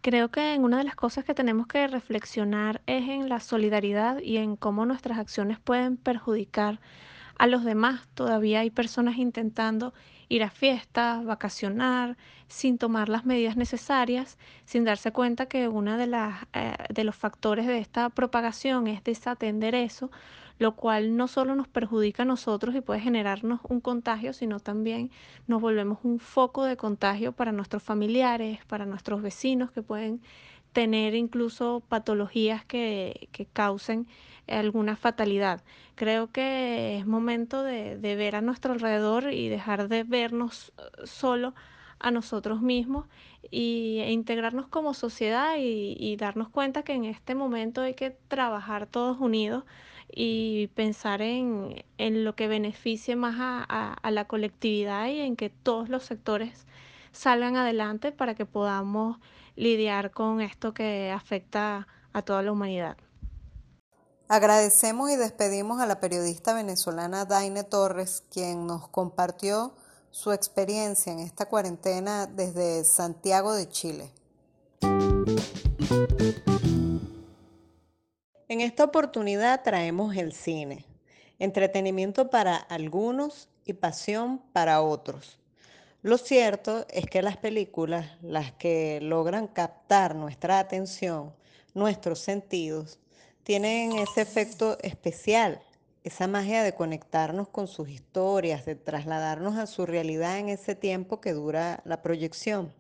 Creo 0.07 0.31
que 0.31 0.55
en 0.55 0.63
una 0.63 0.79
de 0.79 0.85
las 0.85 0.95
cosas 0.95 1.25
que 1.25 1.35
tenemos 1.35 1.67
que 1.67 1.85
reflexionar 1.89 2.81
es 2.87 3.09
en 3.09 3.29
la 3.29 3.41
solidaridad 3.41 4.21
y 4.21 4.37
en 4.37 4.55
cómo 4.55 4.87
nuestras 4.87 5.19
acciones 5.19 5.59
pueden 5.59 5.97
perjudicar 5.97 6.79
a 7.39 7.49
los 7.49 7.65
demás. 7.65 8.07
Todavía 8.15 8.61
hay 8.61 8.71
personas 8.71 9.17
intentando 9.17 9.95
ir 10.29 10.45
a 10.45 10.51
fiestas, 10.51 11.25
vacacionar, 11.25 12.17
sin 12.47 12.79
tomar 12.79 13.09
las 13.09 13.27
medidas 13.27 13.57
necesarias, 13.57 14.39
sin 14.65 14.85
darse 14.85 15.11
cuenta 15.11 15.47
que 15.47 15.67
uno 15.67 15.97
de, 15.97 16.05
eh, 16.53 16.75
de 16.89 17.03
los 17.03 17.17
factores 17.17 17.67
de 17.67 17.79
esta 17.79 18.09
propagación 18.09 18.87
es 18.87 19.03
desatender 19.03 19.75
eso, 19.75 20.13
lo 20.59 20.75
cual 20.77 21.17
no 21.17 21.29
solo 21.29 21.55
nos 21.55 21.69
perjudica 21.69 22.23
a 22.23 22.27
nosotros 22.27 22.75
y 22.75 22.81
puede 22.81 23.01
generarnos 23.01 23.61
un 23.69 23.81
contagio, 23.81 24.33
sino 24.33 24.61
también 24.61 25.11
nos 25.47 25.61
volvemos 25.61 25.99
un 26.03 26.19
foco 26.19 26.65
de 26.65 26.77
contagio 26.77 27.33
para 27.33 27.53
nuestros 27.53 27.83
familiares, 27.83 28.61
para 28.67 28.87
nuestros 28.87 29.23
vecinos 29.23 29.71
que 29.71 29.83
pueden 29.83 30.21
tener 30.73 31.15
incluso 31.15 31.83
patologías 31.89 32.65
que, 32.65 33.29
que 33.33 33.47
causen 33.47 34.07
alguna 34.47 34.97
fatalidad. 34.97 35.63
Creo 35.95 36.31
que 36.31 36.99
es 36.99 37.07
momento 37.07 37.63
de, 37.63 37.97
de, 37.97 38.17
ver 38.17 38.37
a 38.37 38.43
nuestro 38.43 38.75
alrededor 38.75 39.33
y 39.33 39.49
dejar 39.49 39.89
de 39.89 40.05
vernos 40.05 40.73
eh, 40.79 41.07
solo 41.07 41.55
a 41.99 42.11
nosotros 42.11 42.61
mismos 42.61 43.07
y, 43.51 44.01
e 44.01 44.13
integrarnos 44.13 44.67
como 44.69 44.93
sociedad 44.95 45.57
y, 45.59 45.97
y 45.99 46.17
darnos 46.17 46.51
cuenta 46.51 46.83
que 46.83 46.93
en 46.93 47.07
este 47.07 47.35
momento 47.35 47.81
hay 47.81 47.95
que 47.95 48.11
trabajar 48.11 48.87
todos 48.87 49.19
unidos 49.19 49.65
y 50.11 50.69
pensar 50.69 51.23
en, 51.23 51.85
en 51.99 52.25
lo 52.25 52.35
que 52.35 52.49
beneficie 52.49 53.17
más 53.17 53.37
a, 53.39 53.93
a, 53.95 54.11
la 54.11 54.27
colectividad 54.27 55.07
y 55.09 55.21
en 55.21 55.37
que 55.37 55.51
todos 55.51 55.89
los 55.89 56.05
sectores 56.05 56.67
salgan 57.13 57.57
adelante 57.57 58.13
para 58.13 58.35
que 58.35 58.47
podamos 58.47 59.19
lidiar 59.57 60.11
con 60.11 60.41
esto 60.41 60.75
que 60.75 61.11
afecta 61.11 61.89
a 62.13 62.23
toda 62.23 62.43
la 62.43 62.53
humanidad. 62.53 62.97
Agradecemos 64.29 65.11
y 65.11 65.17
despedimos 65.17 65.81
a 65.81 65.87
la 65.87 66.01
periodista 66.01 66.53
venezolana 66.53 67.25
Daine 67.25 67.63
Torres, 67.63 68.25
quien 68.33 68.67
nos 68.67 68.89
compartió 68.89 69.75
su 70.11 70.33
experiencia 70.33 71.13
en 71.13 71.21
esta 71.21 71.47
cuarentena 71.47 72.27
desde 72.27 72.85
Santiago 72.85 73.55
de 73.55 73.69
Chile. 73.69 74.13
En 78.49 78.61
esta 78.61 78.85
oportunidad 78.85 79.65
traemos 79.65 80.17
el 80.17 80.33
cine, 80.33 80.85
entretenimiento 81.41 82.31
para 82.31 82.55
algunos 82.55 83.49
y 83.65 83.73
pasión 83.73 84.41
para 84.53 84.83
otros. 84.83 85.41
Lo 86.03 86.17
cierto 86.17 86.87
es 86.91 87.07
que 87.07 87.23
las 87.23 87.37
películas, 87.37 88.07
las 88.23 88.53
que 88.53 89.01
logran 89.03 89.49
captar 89.49 90.15
nuestra 90.15 90.61
atención, 90.61 91.35
nuestros 91.75 92.21
sentidos, 92.21 93.01
tienen 93.43 93.99
ese 93.99 94.21
efecto 94.21 94.79
especial, 94.81 95.61
esa 96.05 96.29
magia 96.29 96.63
de 96.63 96.73
conectarnos 96.73 97.49
con 97.49 97.67
sus 97.67 97.89
historias, 97.89 98.65
de 98.65 98.77
trasladarnos 98.77 99.57
a 99.57 99.67
su 99.67 99.87
realidad 99.87 100.39
en 100.39 100.51
ese 100.51 100.77
tiempo 100.77 101.21
que 101.21 101.33
dura 101.33 101.83
la 101.85 102.01
proyección. 102.01 102.73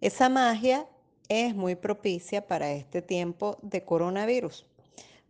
Esa 0.00 0.28
magia 0.28 0.88
es 1.28 1.54
muy 1.54 1.74
propicia 1.74 2.46
para 2.46 2.72
este 2.72 3.02
tiempo 3.02 3.58
de 3.62 3.84
coronavirus. 3.84 4.66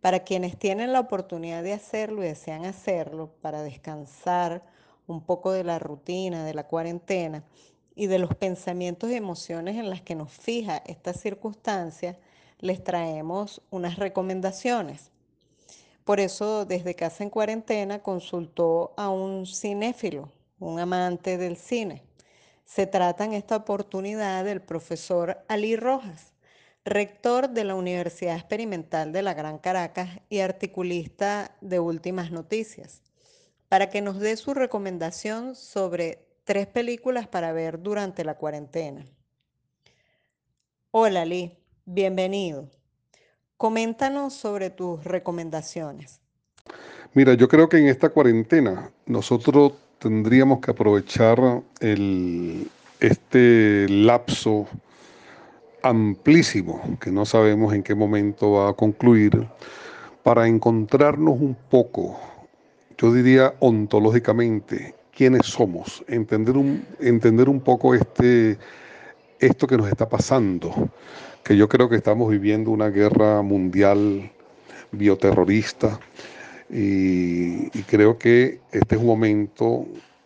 Para 0.01 0.19
quienes 0.19 0.57
tienen 0.57 0.93
la 0.93 0.99
oportunidad 0.99 1.63
de 1.63 1.73
hacerlo 1.73 2.23
y 2.23 2.27
desean 2.27 2.65
hacerlo, 2.65 3.31
para 3.41 3.63
descansar 3.63 4.63
un 5.07 5.21
poco 5.21 5.51
de 5.51 5.63
la 5.63 5.79
rutina, 5.79 6.43
de 6.43 6.53
la 6.53 6.67
cuarentena 6.67 7.43
y 7.95 8.07
de 8.07 8.19
los 8.19 8.35
pensamientos 8.35 9.09
y 9.09 9.15
emociones 9.15 9.77
en 9.77 9.89
las 9.89 10.01
que 10.01 10.15
nos 10.15 10.31
fija 10.31 10.77
esta 10.85 11.13
circunstancia, 11.13 12.17
les 12.59 12.83
traemos 12.83 13.61
unas 13.71 13.97
recomendaciones. 13.97 15.11
Por 16.03 16.19
eso, 16.19 16.65
desde 16.65 16.95
Casa 16.95 17.23
en 17.23 17.29
Cuarentena 17.29 18.03
consultó 18.03 18.93
a 18.97 19.09
un 19.09 19.45
cinéfilo, 19.47 20.29
un 20.59 20.79
amante 20.79 21.37
del 21.37 21.57
cine. 21.57 22.03
Se 22.65 22.87
trata 22.87 23.23
en 23.23 23.33
esta 23.33 23.55
oportunidad 23.55 24.43
del 24.43 24.61
profesor 24.61 25.37
Ali 25.47 25.75
Rojas 25.75 26.35
rector 26.85 27.49
de 27.49 27.63
la 27.63 27.73
Universidad 27.73 28.35
Experimental 28.35 29.11
de 29.11 29.23
la 29.23 29.33
Gran 29.33 29.57
Caracas 29.57 30.19
y 30.29 30.39
articulista 30.39 31.57
de 31.59 31.79
Últimas 31.79 32.31
Noticias, 32.31 33.01
para 33.67 33.89
que 33.89 34.03
nos 34.03 34.19
dé 34.19 34.37
su 34.37 34.53
recomendación 34.53 35.55
sobre 35.55 36.27
tres 36.43 36.67
películas 36.67 37.27
para 37.27 37.51
ver 37.53 37.81
durante 37.81 38.23
la 38.23 38.35
cuarentena. 38.35 39.03
Hola 40.91 41.25
Lee, 41.25 41.57
bienvenido. 41.85 42.69
Coméntanos 43.57 44.35
sobre 44.35 44.69
tus 44.69 45.03
recomendaciones. 45.03 46.21
Mira, 47.13 47.33
yo 47.33 47.47
creo 47.47 47.67
que 47.67 47.77
en 47.77 47.87
esta 47.87 48.09
cuarentena 48.09 48.91
nosotros 49.07 49.73
tendríamos 49.99 50.59
que 50.59 50.71
aprovechar 50.71 51.39
este 52.99 53.87
lapso 53.89 54.67
amplísimo 55.83 56.97
que 56.99 57.11
no 57.11 57.25
sabemos 57.25 57.73
en 57.73 57.83
qué 57.83 57.93
momento 57.95 58.53
va 58.53 58.69
a 58.69 58.73
concluir 58.73 59.47
para 60.23 60.47
encontrarnos 60.47 61.39
un 61.39 61.55
poco, 61.69 62.19
yo 62.97 63.13
diría 63.13 63.53
ontológicamente, 63.59 64.95
quiénes 65.15 65.45
somos, 65.45 66.03
entender 66.07 66.57
un, 66.57 66.83
entender 66.99 67.47
un 67.47 67.61
poco 67.61 67.93
este, 67.93 68.57
esto 69.39 69.67
que 69.67 69.77
nos 69.77 69.87
está 69.87 70.09
pasando, 70.09 70.89
que 71.43 71.55
yo 71.55 71.69
creo 71.69 71.87
que 71.87 71.95
estamos 71.95 72.31
viviendo 72.31 72.71
una 72.71 72.89
guerra 72.89 73.43
mundial 73.43 74.31
bioterrorista 74.91 75.99
y, 76.69 77.69
creo 77.83 78.17
que 78.17 78.59
este 78.71 78.95
es 78.95 79.01
un 79.01 79.07
momento 79.07 79.85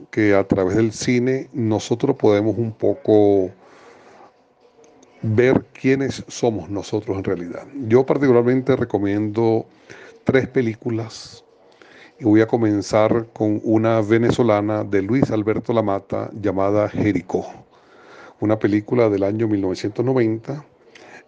que 0.09 0.33
a 0.33 0.47
través 0.47 0.75
del 0.77 0.93
cine 0.93 1.49
nosotros 1.53 2.15
podemos 2.15 2.57
un 2.57 2.71
poco 2.71 3.51
ver 5.21 5.65
quiénes 5.73 6.23
somos 6.27 6.69
nosotros 6.69 7.17
en 7.17 7.23
realidad. 7.25 7.67
Yo 7.87 8.05
particularmente 8.05 8.75
recomiendo 8.75 9.65
tres 10.23 10.47
películas 10.47 11.43
y 12.19 12.23
voy 12.23 12.41
a 12.41 12.47
comenzar 12.47 13.27
con 13.33 13.59
una 13.63 14.01
venezolana 14.01 14.83
de 14.83 15.01
Luis 15.01 15.29
Alberto 15.31 15.73
Lamata 15.73 16.29
llamada 16.33 16.87
Jericó, 16.87 17.45
una 18.39 18.57
película 18.57 19.09
del 19.09 19.23
año 19.23 19.47
1990 19.47 20.65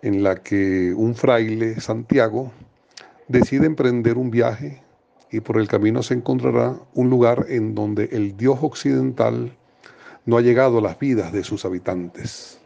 en 0.04 0.24
la 0.24 0.36
que 0.36 0.94
un 0.96 1.16
fraile, 1.16 1.80
Santiago, 1.82 2.52
decide 3.28 3.66
emprender 3.66 4.18
un 4.18 4.32
viaje 4.32 4.82
y 5.32 5.40
por 5.40 5.58
el 5.60 5.68
camino 5.68 6.04
se 6.04 6.14
encontrará 6.14 6.76
un 6.94 7.10
lugar 7.10 7.46
en 7.50 7.74
donde 7.74 8.10
el 8.12 8.36
Dios 8.36 8.60
occidental 8.62 9.56
no 10.26 10.38
ha 10.38 10.42
llegado 10.42 10.80
a 10.80 10.82
las 10.82 11.00
vidas 11.00 11.32
de 11.32 11.44
sus 11.44 11.66
habitantes. 11.66 12.60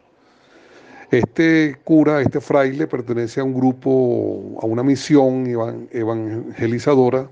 Este 1.12 1.78
cura, 1.84 2.22
este 2.22 2.42
fraile, 2.42 2.88
pertenece 2.88 3.40
a 3.40 3.44
un 3.44 3.54
grupo, 3.54 4.58
a 4.62 4.66
una 4.66 4.84
misión 4.84 5.46
evangelizadora, 5.92 7.30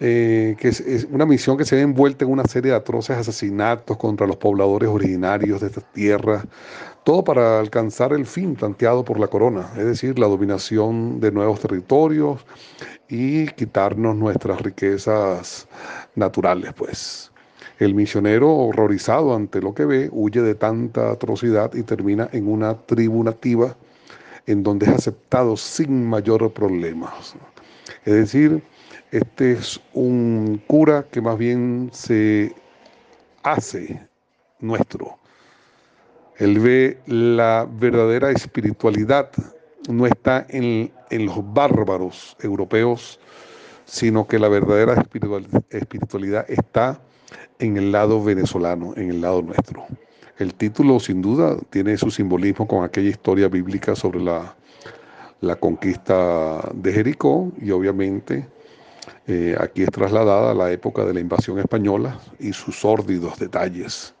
eh, 0.00 0.56
que 0.58 0.68
es, 0.68 1.06
una 1.10 1.26
misión 1.26 1.58
que 1.58 1.64
se 1.64 1.76
ve 1.76 1.82
envuelta 1.82 2.24
en 2.24 2.30
una 2.30 2.44
serie 2.44 2.70
de 2.70 2.76
atroces 2.76 3.16
asesinatos 3.16 3.96
contra 3.96 4.26
los 4.26 4.36
pobladores 4.36 4.88
originarios 4.88 5.60
de 5.60 5.66
esta 5.66 5.80
tierra, 5.80 6.44
todo 7.08 7.24
para 7.24 7.58
alcanzar 7.58 8.12
el 8.12 8.26
fin 8.26 8.54
planteado 8.54 9.02
por 9.02 9.18
la 9.18 9.28
corona, 9.28 9.70
es 9.78 9.86
decir, 9.86 10.18
la 10.18 10.26
dominación 10.26 11.20
de 11.20 11.32
nuevos 11.32 11.58
territorios 11.58 12.44
y 13.08 13.46
quitarnos 13.46 14.14
nuestras 14.14 14.60
riquezas 14.60 15.66
naturales, 16.16 16.74
pues. 16.74 17.32
El 17.78 17.94
misionero, 17.94 18.54
horrorizado 18.54 19.34
ante 19.34 19.62
lo 19.62 19.72
que 19.72 19.86
ve, 19.86 20.10
huye 20.12 20.42
de 20.42 20.54
tanta 20.54 21.12
atrocidad 21.12 21.72
y 21.72 21.82
termina 21.82 22.28
en 22.30 22.46
una 22.46 22.76
tribu 22.76 23.24
nativa 23.24 23.74
en 24.46 24.62
donde 24.62 24.84
es 24.84 24.92
aceptado 24.92 25.56
sin 25.56 26.06
mayor 26.06 26.52
problema. 26.52 27.10
Es 28.04 28.12
decir, 28.12 28.62
este 29.12 29.52
es 29.52 29.80
un 29.94 30.60
cura 30.66 31.06
que 31.10 31.22
más 31.22 31.38
bien 31.38 31.88
se 31.90 32.54
hace 33.44 33.98
nuestro. 34.60 35.18
Él 36.38 36.58
ve 36.60 36.98
la 37.06 37.68
verdadera 37.70 38.30
espiritualidad, 38.30 39.30
no 39.88 40.06
está 40.06 40.46
en, 40.48 40.90
en 41.10 41.26
los 41.26 41.38
bárbaros 41.52 42.36
europeos, 42.40 43.20
sino 43.84 44.26
que 44.26 44.38
la 44.38 44.48
verdadera 44.48 45.04
espiritualidad 45.70 46.44
está 46.48 47.00
en 47.58 47.76
el 47.76 47.92
lado 47.92 48.22
venezolano, 48.22 48.94
en 48.96 49.10
el 49.10 49.20
lado 49.20 49.42
nuestro. 49.42 49.86
El 50.38 50.54
título 50.54 51.00
sin 51.00 51.20
duda 51.20 51.56
tiene 51.70 51.96
su 51.96 52.10
simbolismo 52.10 52.68
con 52.68 52.84
aquella 52.84 53.10
historia 53.10 53.48
bíblica 53.48 53.96
sobre 53.96 54.20
la, 54.20 54.54
la 55.40 55.56
conquista 55.56 56.70
de 56.74 56.92
Jericó 56.92 57.50
y 57.60 57.70
obviamente 57.70 58.46
eh, 59.26 59.56
aquí 59.58 59.82
es 59.82 59.90
trasladada 59.90 60.52
a 60.52 60.54
la 60.54 60.70
época 60.70 61.04
de 61.04 61.14
la 61.14 61.20
invasión 61.20 61.58
española 61.58 62.18
y 62.38 62.52
sus 62.52 62.80
sórdidos 62.80 63.38
detalles, 63.38 64.14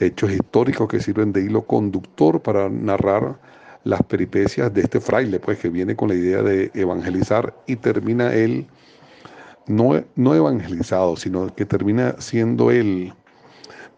hechos 0.00 0.32
históricos 0.32 0.88
que 0.88 1.00
sirven 1.00 1.32
de 1.32 1.42
hilo 1.42 1.62
conductor 1.62 2.40
para 2.40 2.68
narrar 2.68 3.38
las 3.84 4.02
peripecias 4.02 4.72
de 4.74 4.82
este 4.82 5.00
fraile, 5.00 5.40
pues 5.40 5.58
que 5.58 5.68
viene 5.68 5.96
con 5.96 6.08
la 6.08 6.14
idea 6.14 6.42
de 6.42 6.70
evangelizar 6.74 7.54
y 7.66 7.76
termina 7.76 8.34
él 8.34 8.66
no, 9.70 10.34
evangelizado, 10.34 11.16
sino 11.16 11.54
que 11.54 11.64
termina 11.64 12.16
siendo 12.18 12.70
él, 12.70 13.12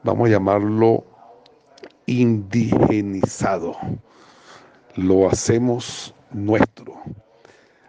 vamos 0.04 0.28
a 0.28 0.32
llamarlo, 0.32 1.04
indigenizado. 2.06 3.76
Lo 4.96 5.30
hacemos 5.30 6.14
nuestro. 6.30 7.00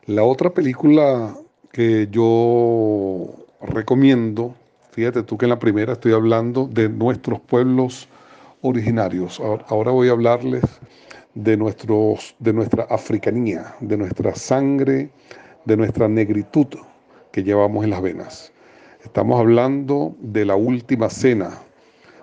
La 0.06 0.24
otra 0.24 0.50
película 0.52 1.36
que 1.72 2.08
yo 2.10 3.34
recomiendo, 3.62 4.56
fíjate 4.94 5.24
tú 5.24 5.38
que 5.38 5.46
en 5.46 5.50
la 5.50 5.60
primera 5.60 5.94
estoy 5.94 6.14
hablando 6.14 6.68
de 6.68 6.88
nuestros 6.88 7.40
pueblos 7.42 8.08
originarios. 8.62 9.40
Ahora 9.68 9.92
voy 9.92 10.08
a 10.08 10.12
hablarles 10.12 10.64
de, 11.34 11.58
nuestros, 11.58 12.36
de 12.38 12.54
nuestra 12.54 12.84
africanía, 12.84 13.76
de 13.80 13.98
nuestra 13.98 14.36
sangre, 14.36 15.10
de 15.66 15.78
nuestra 15.78 16.08
negritud 16.08 16.68
que 17.32 17.44
llevamos 17.44 17.84
en 17.84 17.90
las 17.90 18.02
venas. 18.04 18.54
Estamos 19.04 19.40
hablando 19.40 20.16
de 20.20 20.46
La 20.46 20.56
Última 20.56 21.10
Cena, 21.10 21.50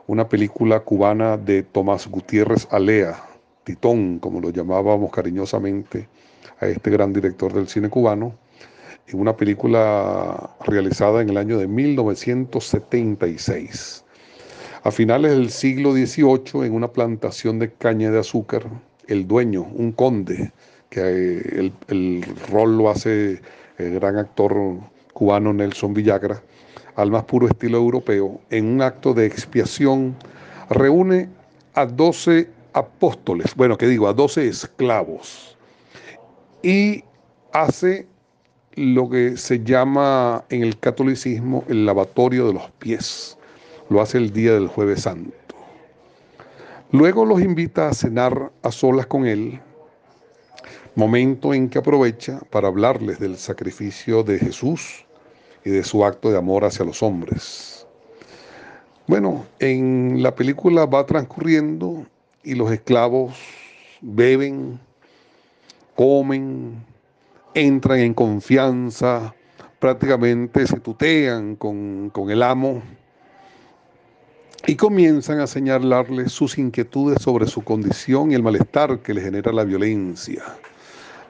una 0.06 0.28
película 0.28 0.80
cubana 0.80 1.36
de 1.36 1.64
Tomás 1.64 2.06
Gutiérrez 2.06 2.68
Alea, 2.70 3.20
Titón, 3.64 4.20
como 4.20 4.40
lo 4.40 4.50
llamábamos 4.50 5.10
cariñosamente 5.10 6.08
a 6.60 6.66
este 6.66 6.90
gran 6.90 7.12
director 7.12 7.52
del 7.52 7.66
cine 7.66 7.88
cubano, 7.88 8.34
en 9.12 9.20
una 9.20 9.36
película 9.36 10.50
realizada 10.64 11.20
en 11.22 11.30
el 11.30 11.36
año 11.36 11.58
de 11.58 11.66
1976. 11.66 14.04
A 14.82 14.90
finales 14.90 15.32
del 15.32 15.50
siglo 15.50 15.92
XVIII, 15.92 16.66
en 16.66 16.72
una 16.72 16.88
plantación 16.88 17.58
de 17.58 17.70
caña 17.72 18.10
de 18.10 18.20
azúcar, 18.20 18.62
el 19.08 19.26
dueño, 19.26 19.66
un 19.74 19.92
conde, 19.92 20.52
que 20.88 21.00
eh, 21.00 21.42
el, 21.56 21.74
el 21.88 22.24
rol 22.50 22.78
lo 22.78 22.88
hace 22.90 23.42
el 23.78 23.94
gran 23.94 24.16
actor 24.16 24.54
cubano 25.12 25.52
Nelson 25.52 25.94
Villagra, 25.94 26.42
al 26.96 27.10
más 27.10 27.24
puro 27.24 27.46
estilo 27.46 27.78
europeo, 27.78 28.40
en 28.50 28.66
un 28.66 28.82
acto 28.82 29.14
de 29.14 29.26
expiación, 29.26 30.16
reúne 30.70 31.28
a 31.74 31.86
12 31.86 32.48
apóstoles, 32.72 33.54
bueno, 33.54 33.76
que 33.76 33.86
digo, 33.86 34.08
a 34.08 34.12
12 34.12 34.48
esclavos, 34.48 35.56
y 36.62 37.04
hace 37.52 38.06
lo 38.74 39.08
que 39.08 39.36
se 39.36 39.62
llama 39.64 40.44
en 40.48 40.62
el 40.62 40.78
catolicismo 40.78 41.64
el 41.68 41.86
lavatorio 41.86 42.46
de 42.46 42.54
los 42.54 42.70
pies. 42.78 43.36
Lo 43.88 44.00
hace 44.00 44.18
el 44.18 44.32
día 44.32 44.54
del 44.54 44.68
jueves 44.68 45.02
santo. 45.02 45.32
Luego 46.92 47.24
los 47.24 47.40
invita 47.40 47.88
a 47.88 47.94
cenar 47.94 48.50
a 48.62 48.72
solas 48.72 49.06
con 49.06 49.26
él, 49.26 49.60
momento 50.94 51.54
en 51.54 51.68
que 51.68 51.78
aprovecha 51.78 52.40
para 52.50 52.68
hablarles 52.68 53.20
del 53.20 53.36
sacrificio 53.36 54.22
de 54.22 54.38
Jesús 54.38 55.04
y 55.64 55.70
de 55.70 55.84
su 55.84 56.04
acto 56.04 56.30
de 56.30 56.38
amor 56.38 56.64
hacia 56.64 56.84
los 56.84 57.02
hombres. 57.02 57.86
Bueno, 59.06 59.46
en 59.58 60.22
la 60.22 60.34
película 60.34 60.86
va 60.86 61.06
transcurriendo 61.06 62.06
y 62.42 62.54
los 62.54 62.72
esclavos 62.72 63.36
beben, 64.00 64.80
comen, 65.94 66.84
entran 67.54 68.00
en 68.00 68.14
confianza, 68.14 69.34
prácticamente 69.78 70.66
se 70.66 70.80
tutean 70.80 71.56
con, 71.56 72.10
con 72.10 72.30
el 72.30 72.42
amo 72.42 72.82
y 74.66 74.76
comienzan 74.76 75.40
a 75.40 75.46
señalarle 75.46 76.28
sus 76.28 76.58
inquietudes 76.58 77.22
sobre 77.22 77.46
su 77.46 77.62
condición 77.62 78.30
y 78.30 78.34
el 78.34 78.42
malestar 78.42 79.00
que 79.00 79.14
le 79.14 79.22
genera 79.22 79.52
la 79.52 79.64
violencia, 79.64 80.44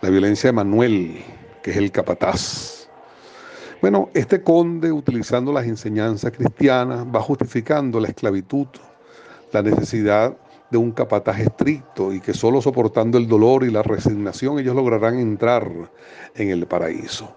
la 0.01 0.11
violencia 0.11 0.49
de 0.49 0.53
Manuel, 0.53 1.25
que 1.63 1.71
es 1.71 1.77
el 1.77 1.93
capataz. 1.93 2.89
Bueno, 3.81 4.11
este 4.13 4.43
conde, 4.43 4.93
utilizando 4.93 5.53
las 5.53 5.65
enseñanzas 5.65 6.33
cristianas, 6.33 7.07
va 7.07 7.21
justificando 7.23 7.99
la 8.01 8.09
esclavitud, 8.09 8.67
la 9.53 9.63
necesidad 9.63 10.37
de 10.71 10.79
un 10.79 10.93
capataz 10.93 11.41
estricto 11.41 12.13
y 12.13 12.21
que 12.21 12.33
solo 12.33 12.63
soportando 12.63 13.19
el 13.19 13.27
dolor 13.27 13.65
y 13.65 13.71
la 13.71 13.83
resignación 13.83 14.59
ellos 14.59 14.75
lograrán 14.75 15.19
entrar 15.19 15.69
en 16.35 16.51
el 16.51 16.67
paraíso. 16.67 17.35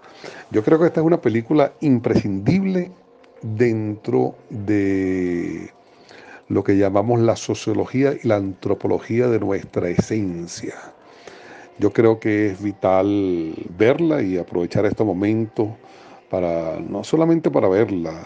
Yo 0.50 0.62
creo 0.62 0.78
que 0.78 0.86
esta 0.86 1.00
es 1.00 1.06
una 1.06 1.20
película 1.20 1.72
imprescindible 1.80 2.92
dentro 3.42 4.36
de 4.50 5.70
lo 6.48 6.62
que 6.62 6.76
llamamos 6.76 7.20
la 7.20 7.36
sociología 7.36 8.12
y 8.22 8.26
la 8.26 8.36
antropología 8.36 9.28
de 9.28 9.40
nuestra 9.40 9.88
esencia. 9.88 10.74
Yo 11.78 11.92
creo 11.92 12.20
que 12.20 12.48
es 12.48 12.62
vital 12.62 13.54
verla 13.76 14.22
y 14.22 14.38
aprovechar 14.38 14.86
este 14.86 15.02
momento 15.02 15.76
para 16.30 16.78
no 16.78 17.02
solamente 17.02 17.50
para 17.50 17.68
verla, 17.68 18.22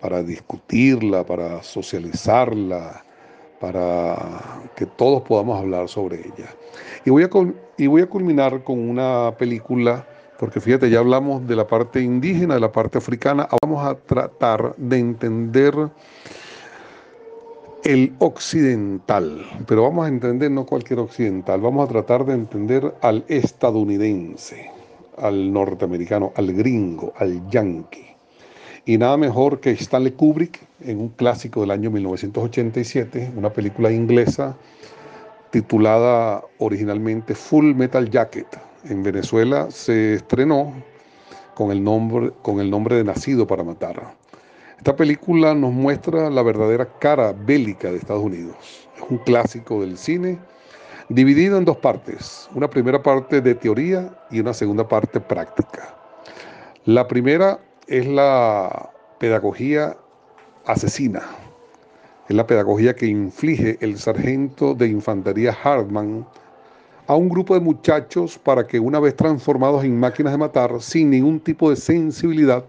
para 0.00 0.22
discutirla, 0.22 1.24
para 1.24 1.62
socializarla, 1.62 3.04
para 3.60 4.16
que 4.74 4.86
todos 4.86 5.22
podamos 5.22 5.60
hablar 5.60 5.88
sobre 5.88 6.16
ella. 6.20 6.48
Y 7.04 7.10
voy 7.10 7.22
a, 7.22 8.06
culminar 8.06 8.64
con 8.64 8.78
una 8.78 9.34
película, 9.38 10.06
porque 10.38 10.60
fíjate, 10.60 10.90
ya 10.90 10.98
hablamos 10.98 11.46
de 11.46 11.56
la 11.56 11.66
parte 11.66 12.00
indígena, 12.00 12.54
de 12.54 12.60
la 12.60 12.72
parte 12.72 12.98
africana, 12.98 13.48
vamos 13.62 13.86
a 13.86 13.94
tratar 13.94 14.74
de 14.76 14.98
entender 14.98 15.74
el 17.84 18.14
occidental, 18.18 19.46
pero 19.66 19.82
vamos 19.82 20.06
a 20.06 20.08
entender 20.08 20.50
no 20.50 20.66
cualquier 20.66 20.98
occidental, 20.98 21.60
vamos 21.60 21.88
a 21.88 21.92
tratar 21.92 22.24
de 22.24 22.34
entender 22.34 22.94
al 23.00 23.24
estadounidense 23.28 24.80
al 25.20 25.52
norteamericano, 25.52 26.32
al 26.34 26.52
gringo, 26.52 27.12
al 27.16 27.48
yankee. 27.48 28.09
Y 28.90 28.98
nada 28.98 29.16
mejor 29.16 29.60
que 29.60 29.70
Stanley 29.70 30.10
Kubrick 30.10 30.66
en 30.80 30.98
un 30.98 31.10
clásico 31.10 31.60
del 31.60 31.70
año 31.70 31.92
1987, 31.92 33.34
una 33.36 33.52
película 33.52 33.92
inglesa 33.92 34.56
titulada 35.50 36.42
originalmente 36.58 37.36
Full 37.36 37.72
Metal 37.76 38.10
Jacket. 38.10 38.48
En 38.88 39.04
Venezuela 39.04 39.70
se 39.70 40.14
estrenó 40.14 40.74
con 41.54 41.70
el 41.70 41.84
nombre, 41.84 42.32
con 42.42 42.58
el 42.58 42.68
nombre 42.68 42.96
de 42.96 43.04
Nacido 43.04 43.46
para 43.46 43.62
Matar. 43.62 44.12
Esta 44.76 44.96
película 44.96 45.54
nos 45.54 45.72
muestra 45.72 46.28
la 46.28 46.42
verdadera 46.42 46.88
cara 46.98 47.32
bélica 47.32 47.92
de 47.92 47.98
Estados 47.98 48.24
Unidos. 48.24 48.88
Es 48.96 49.08
un 49.08 49.18
clásico 49.18 49.82
del 49.82 49.96
cine 49.98 50.36
dividido 51.08 51.58
en 51.58 51.64
dos 51.64 51.76
partes, 51.76 52.50
una 52.56 52.68
primera 52.68 53.00
parte 53.00 53.40
de 53.40 53.54
teoría 53.54 54.12
y 54.32 54.40
una 54.40 54.52
segunda 54.52 54.88
parte 54.88 55.20
práctica. 55.20 55.94
La 56.86 57.06
primera 57.06 57.60
es 57.90 58.06
la 58.06 58.90
pedagogía 59.18 59.96
asesina, 60.64 61.22
es 62.28 62.36
la 62.36 62.46
pedagogía 62.46 62.94
que 62.94 63.06
inflige 63.06 63.78
el 63.80 63.98
sargento 63.98 64.74
de 64.74 64.86
infantería 64.86 65.56
Hartman 65.64 66.24
a 67.08 67.16
un 67.16 67.28
grupo 67.28 67.54
de 67.54 67.60
muchachos 67.60 68.38
para 68.38 68.64
que 68.64 68.78
una 68.78 69.00
vez 69.00 69.16
transformados 69.16 69.82
en 69.82 69.98
máquinas 69.98 70.32
de 70.32 70.38
matar 70.38 70.80
sin 70.80 71.10
ningún 71.10 71.40
tipo 71.40 71.68
de 71.68 71.74
sensibilidad, 71.74 72.64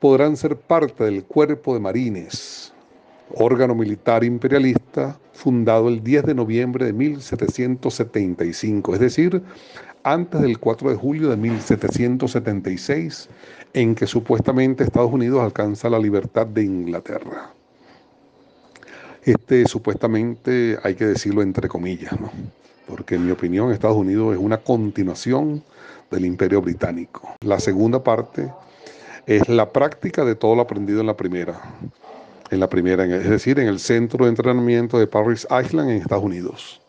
podrán 0.00 0.36
ser 0.36 0.54
parte 0.54 1.04
del 1.04 1.24
cuerpo 1.24 1.72
de 1.72 1.80
marines, 1.80 2.74
órgano 3.34 3.74
militar 3.74 4.22
imperialista 4.22 5.18
fundado 5.32 5.88
el 5.88 6.04
10 6.04 6.26
de 6.26 6.34
noviembre 6.34 6.84
de 6.84 6.92
1775, 6.92 8.92
es 8.92 9.00
decir, 9.00 9.42
antes 10.06 10.40
del 10.40 10.60
4 10.60 10.90
de 10.90 10.96
julio 10.96 11.30
de 11.30 11.36
1776, 11.36 13.28
en 13.74 13.96
que 13.96 14.06
supuestamente 14.06 14.84
Estados 14.84 15.12
Unidos 15.12 15.42
alcanza 15.42 15.90
la 15.90 15.98
libertad 15.98 16.46
de 16.46 16.62
Inglaterra. 16.62 17.50
Este 19.24 19.66
supuestamente 19.66 20.78
hay 20.84 20.94
que 20.94 21.06
decirlo 21.06 21.42
entre 21.42 21.68
comillas, 21.68 22.14
porque 22.86 23.16
en 23.16 23.26
mi 23.26 23.32
opinión 23.32 23.72
Estados 23.72 23.96
Unidos 23.96 24.34
es 24.34 24.40
una 24.40 24.58
continuación 24.58 25.64
del 26.08 26.24
imperio 26.24 26.62
británico. 26.62 27.34
La 27.40 27.58
segunda 27.58 28.04
parte 28.04 28.48
es 29.26 29.48
la 29.48 29.72
práctica 29.72 30.24
de 30.24 30.36
todo 30.36 30.54
lo 30.54 30.62
aprendido 30.62 31.00
en 31.00 31.08
la 31.08 31.16
primera, 31.16 31.60
en 32.52 32.60
la 32.60 32.68
primera, 32.68 33.04
es 33.04 33.28
decir, 33.28 33.58
en 33.58 33.66
el 33.66 33.80
centro 33.80 34.24
de 34.24 34.30
entrenamiento 34.30 35.00
de 35.00 35.08
Paris 35.08 35.48
Island 35.50 35.90
en 35.90 35.96
Estados 35.96 36.22
Unidos. 36.22 36.80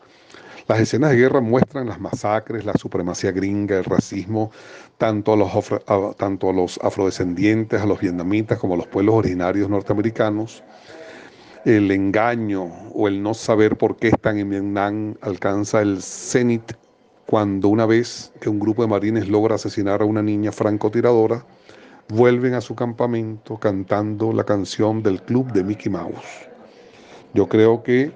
Las 0.68 0.82
escenas 0.82 1.12
de 1.12 1.18
guerra 1.18 1.40
muestran 1.40 1.88
las 1.88 2.02
masacres, 2.02 2.66
la 2.66 2.74
supremacía 2.74 3.32
gringa, 3.32 3.78
el 3.78 3.86
racismo, 3.86 4.52
tanto 4.98 5.32
a, 5.32 5.38
los, 5.38 5.52
tanto 6.18 6.50
a 6.50 6.54
los 6.54 6.78
afrodescendientes, 6.84 7.82
a 7.82 7.86
los 7.86 8.02
vietnamitas 8.02 8.60
como 8.60 8.74
a 8.74 8.78
los 8.78 8.88
pueblos 8.88 9.16
originarios 9.16 9.70
norteamericanos. 9.70 10.62
El 11.64 11.90
engaño 11.92 12.66
o 12.94 13.08
el 13.08 13.24
no 13.24 13.34
saber 13.34 13.78
por 13.78 13.96
qué 13.96 14.10
están 14.10 14.40
en 14.40 14.50
Vietnam 14.50 15.16
alcanza 15.22 15.82
el 15.82 16.02
cenit 16.02 16.74
cuando 17.26 17.70
una 17.70 17.86
vez 17.86 18.34
que 18.42 18.50
un 18.50 18.60
grupo 18.60 18.82
de 18.82 18.90
marines 18.90 19.30
logra 19.30 19.56
asesinar 19.56 20.02
a 20.02 20.06
una 20.06 20.22
niña 20.22 20.52
francotiradora, 20.52 21.46
vuelven 22.10 22.56
a 22.56 22.62
su 22.62 22.76
campamento 22.76 23.58
cantando 23.58 24.34
la 24.34 24.44
canción 24.44 25.02
del 25.02 25.22
club 25.22 25.50
de 25.54 25.64
Mickey 25.64 25.90
Mouse. 25.90 26.50
Yo 27.34 27.48
creo 27.48 27.84
que 27.84 28.12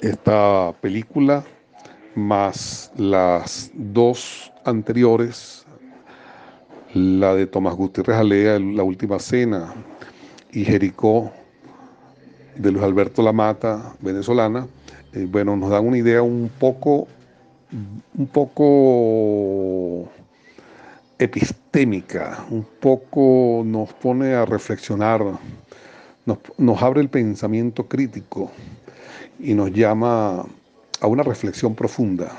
esta 0.00 0.72
película, 0.80 1.44
más 2.14 2.90
las 2.96 3.70
dos 3.74 4.50
anteriores, 4.64 5.66
la 6.94 7.34
de 7.34 7.46
Tomás 7.46 7.74
Gutiérrez 7.74 8.16
Alea, 8.16 8.58
La 8.58 8.82
Última 8.82 9.18
Cena, 9.18 9.74
y 10.52 10.64
Jericó, 10.64 11.30
de 12.56 12.72
Luis 12.72 12.84
Alberto 12.84 13.22
Lamata, 13.22 13.94
venezolana, 14.00 14.66
eh, 15.12 15.26
bueno, 15.30 15.56
nos 15.56 15.70
dan 15.70 15.86
una 15.86 15.98
idea 15.98 16.22
un 16.22 16.50
poco, 16.58 17.06
un 18.16 18.26
poco 18.26 20.10
epistémica, 21.18 22.44
un 22.50 22.66
poco 22.80 23.62
nos 23.64 23.92
pone 23.94 24.34
a 24.34 24.44
reflexionar, 24.44 25.22
nos, 26.26 26.38
nos 26.58 26.82
abre 26.82 27.00
el 27.00 27.08
pensamiento 27.08 27.86
crítico 27.86 28.50
y 29.42 29.54
nos 29.54 29.72
llama 29.72 30.44
a 31.00 31.06
una 31.06 31.22
reflexión 31.22 31.74
profunda 31.74 32.30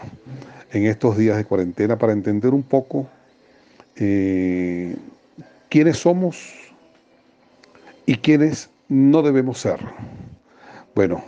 en 0.72 0.86
estos 0.86 1.18
días 1.18 1.38
de 1.38 1.46
cuarentena 1.46 1.98
para 1.98 2.14
entender 2.14 2.54
un 2.54 2.64
poco 2.64 3.08
eh, 3.96 4.96
quiénes 5.70 5.98
somos 5.98 6.54
y 8.06 8.18
quiénes 8.18 8.70
no 8.88 9.22
debemos 9.22 9.60
ser. 9.60 9.80
Bueno, 10.96 11.24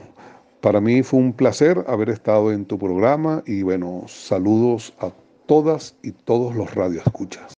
para 0.61 0.79
mí 0.79 1.03
fue 1.03 1.19
un 1.19 1.33
placer 1.33 1.83
haber 1.87 2.09
estado 2.09 2.51
en 2.51 2.65
tu 2.65 2.77
programa 2.77 3.43
y 3.45 3.63
bueno, 3.63 4.03
saludos 4.07 4.93
a 4.99 5.11
todas 5.45 5.95
y 6.03 6.11
todos 6.11 6.55
los 6.55 6.73
radioescuchas. 6.73 7.53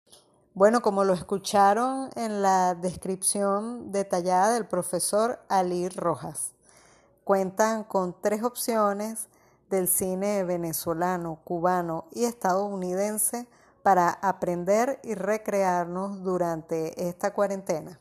Bueno, 0.55 0.83
como 0.83 1.05
lo 1.05 1.15
escucharon 1.15 2.11
en 2.17 2.41
la 2.41 2.75
descripción 2.75 3.91
detallada 3.91 4.55
del 4.55 4.67
profesor 4.67 5.41
Ali 5.49 5.89
Rojas, 5.89 6.54
cuentan 7.25 7.85
con 7.85 8.15
tres 8.21 8.43
opciones 8.43 9.29
del 9.71 9.89
cine 9.89 10.45
venezolano, 10.45 11.41
cubano 11.43 12.07
y 12.13 12.25
estadounidense 12.25 13.49
para 13.83 14.11
aprender 14.11 15.01
y 15.03 15.15
recrearnos 15.15 16.23
durante 16.23 17.09
esta 17.09 17.33
cuarentena. 17.33 17.99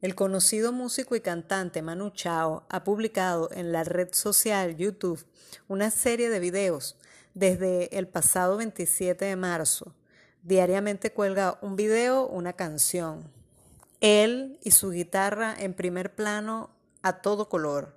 El 0.00 0.14
conocido 0.14 0.72
músico 0.72 1.16
y 1.16 1.20
cantante 1.20 1.82
Manu 1.82 2.10
Chao 2.10 2.64
ha 2.68 2.84
publicado 2.84 3.50
en 3.52 3.72
la 3.72 3.82
red 3.82 4.10
social 4.12 4.76
YouTube 4.76 5.26
una 5.68 5.90
serie 5.90 6.28
de 6.30 6.38
videos 6.38 6.96
desde 7.34 7.98
el 7.98 8.06
pasado 8.06 8.56
27 8.56 9.24
de 9.24 9.36
marzo. 9.36 9.94
Diariamente 10.42 11.12
cuelga 11.12 11.58
un 11.60 11.74
video, 11.76 12.26
una 12.28 12.52
canción. 12.52 13.35
Él 14.00 14.58
y 14.62 14.72
su 14.72 14.90
guitarra 14.90 15.54
en 15.58 15.74
primer 15.74 16.14
plano 16.14 16.70
a 17.02 17.20
todo 17.22 17.48
color. 17.48 17.96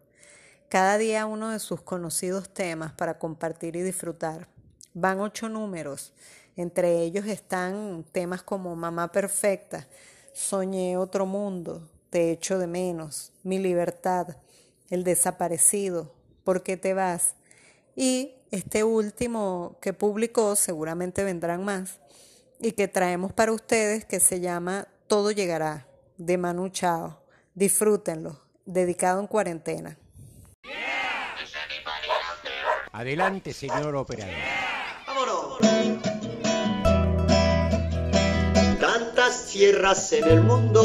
Cada 0.70 0.98
día 0.98 1.26
uno 1.26 1.50
de 1.50 1.60
sus 1.60 1.82
conocidos 1.82 2.54
temas 2.54 2.94
para 2.94 3.18
compartir 3.18 3.76
y 3.76 3.82
disfrutar. 3.82 4.48
Van 4.94 5.20
ocho 5.20 5.50
números. 5.50 6.14
Entre 6.56 7.02
ellos 7.04 7.26
están 7.26 8.06
temas 8.12 8.44
como 8.44 8.76
Mamá 8.76 9.12
Perfecta, 9.12 9.88
Soñé 10.34 10.98
otro 10.98 11.26
mundo, 11.26 11.90
Te 12.10 12.32
echo 12.32 12.60
de 12.60 12.68
menos, 12.68 13.32
Mi 13.44 13.60
libertad, 13.60 14.38
El 14.90 15.04
desaparecido, 15.04 16.14
¿Por 16.44 16.64
qué 16.64 16.78
te 16.78 16.94
vas? 16.94 17.36
Y 17.96 18.36
este 18.52 18.84
último 18.84 19.78
que 19.82 19.94
publicó, 19.94 20.56
seguramente 20.56 21.24
vendrán 21.24 21.64
más, 21.64 22.00
y 22.60 22.72
que 22.74 22.88
traemos 22.88 23.34
para 23.34 23.52
ustedes 23.52 24.06
que 24.06 24.20
se 24.20 24.40
llama 24.40 24.88
Todo 25.08 25.32
llegará, 25.32 25.89
de 26.20 26.38
Manu 26.38 26.70
Chao. 26.70 27.26
Disfrútenlo, 27.56 28.40
dedicado 28.66 29.20
en 29.20 29.26
cuarentena. 29.26 29.98
Adelante, 32.92 33.54
señor 33.54 33.96
operador. 33.96 34.36
tierras 39.60 40.14
en 40.14 40.24
el 40.24 40.42
mundo, 40.42 40.84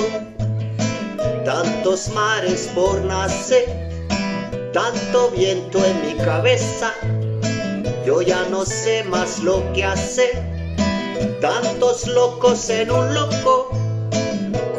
tantos 1.44 2.08
mares 2.08 2.68
por 2.74 3.00
nacer, 3.02 4.08
tanto 4.72 5.30
viento 5.30 5.78
en 5.84 6.04
mi 6.04 6.14
cabeza, 6.24 6.92
yo 8.04 8.20
ya 8.20 8.44
no 8.50 8.66
sé 8.66 9.04
más 9.04 9.38
lo 9.38 9.62
que 9.74 9.84
hacer, 9.84 10.32
tantos 11.40 12.08
locos 12.08 12.68
en 12.68 12.90
un 12.90 13.14
loco, 13.14 13.70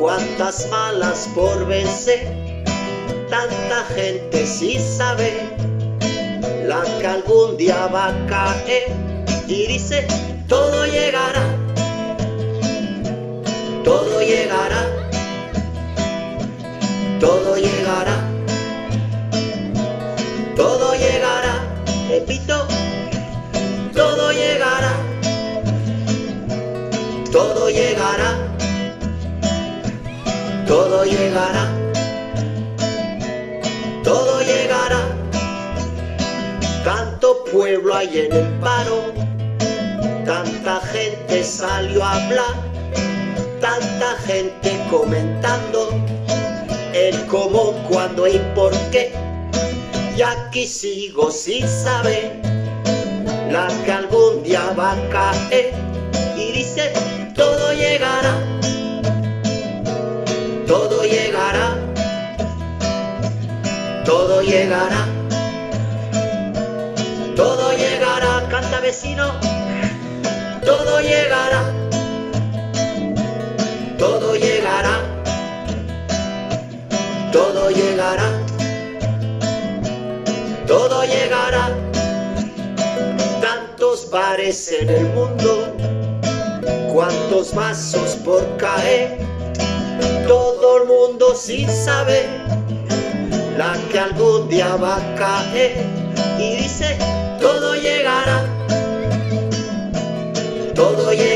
cuántas 0.06 0.70
malas 0.70 1.28
por 1.34 1.65
vencer, 1.65 2.28
tanta 3.28 3.84
gente 3.96 4.46
sin 4.46 4.80
saber, 4.80 5.34
la 6.68 6.84
que 7.00 7.08
algún 7.08 7.58
día 7.58 7.88
va 7.88 8.10
a 8.10 8.28
caer. 8.28 8.94
Y 9.48 9.65
dice, 9.65 10.06
todo 10.48 10.86
llegará 10.86 11.41
todo 13.84 14.22
llegará, 14.22 14.82
todo 17.20 17.56
llegará, 17.56 18.18
todo 20.56 20.94
llegará, 20.96 21.56
repito, 22.10 22.74
todo 30.67 31.06
llegará, 31.06 31.71
todo 34.04 34.41
llegará, 34.41 35.01
tanto 36.84 37.43
pueblo 37.51 37.95
hay 37.95 38.19
en 38.19 38.34
el 38.34 38.47
paro, 38.60 39.13
tanta 40.25 40.80
gente 40.91 41.43
salió 41.43 42.04
a 42.04 42.13
hablar. 42.25 42.75
Tanta 43.62 44.15
gente 44.28 44.80
comentando. 44.91 45.89
El 46.93 47.25
cómo, 47.25 47.73
cuándo 47.89 48.28
y 48.28 48.38
por 48.54 48.71
qué. 48.91 49.12
Y 50.15 50.21
aquí 50.21 50.67
sigo 50.67 51.32
sin 51.32 51.67
saber 51.67 52.39
la 53.51 53.67
que 53.84 53.91
algún 53.91 54.43
día 54.43 54.71
va 54.78 54.91
a 54.91 55.10
caer. 55.10 55.73
Todo 64.25 64.41
llegará, 64.41 65.05
todo 67.35 67.77
llegará, 67.77 68.43
canta 68.49 68.79
vecino, 68.79 69.33
todo 70.65 70.99
llegará, 70.99 71.61
todo 73.99 74.35
llegará, 74.35 74.95
todo 77.31 77.69
llegará, 77.69 78.31
todo 80.65 81.03
llegará. 81.03 81.69
Tantos 83.41 84.09
bares 84.09 84.71
en 84.71 84.89
el 84.89 85.05
mundo, 85.09 85.71
cuantos 86.91 87.53
vasos 87.53 88.15
por 88.25 88.41
caer, 88.57 89.19
todo 90.27 90.81
el 90.81 90.88
mundo 90.88 91.35
sin 91.35 91.69
saber 91.69 92.44
la 93.58 93.74
que 93.91 94.00
algún 94.00 94.48
día 94.50 94.76
va 94.76 94.98
a 94.98 95.15
caer. 95.15 95.86
Y 96.39 96.56
dice 96.58 96.98
todo 97.39 97.76
llegará, 97.76 98.44
todo 100.74 101.13
llegará, 101.13 101.35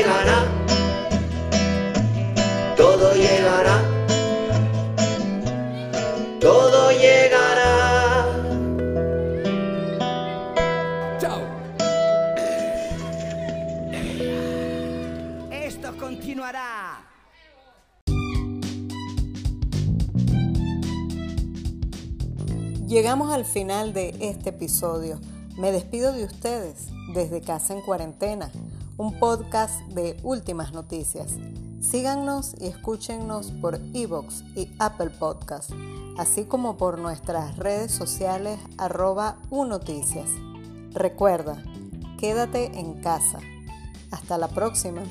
final 23.50 23.92
de 23.92 24.14
este 24.20 24.50
episodio. 24.50 25.18
Me 25.58 25.72
despido 25.72 26.12
de 26.12 26.24
ustedes 26.24 26.86
desde 27.14 27.40
Casa 27.40 27.74
en 27.74 27.80
Cuarentena, 27.80 28.50
un 28.96 29.18
podcast 29.18 29.80
de 29.88 30.16
últimas 30.22 30.72
noticias. 30.72 31.36
Síganos 31.80 32.54
y 32.60 32.66
escúchenos 32.66 33.50
por 33.60 33.80
Evox 33.92 34.44
y 34.54 34.70
Apple 34.78 35.10
Podcast, 35.10 35.72
así 36.16 36.44
como 36.44 36.76
por 36.76 36.98
nuestras 36.98 37.56
redes 37.56 37.90
sociales 37.90 38.60
arroba 38.78 39.36
unoticias. 39.50 40.28
Recuerda, 40.92 41.60
quédate 42.18 42.78
en 42.78 43.00
casa. 43.00 43.40
Hasta 44.12 44.38
la 44.38 44.48
próxima. 44.48 45.02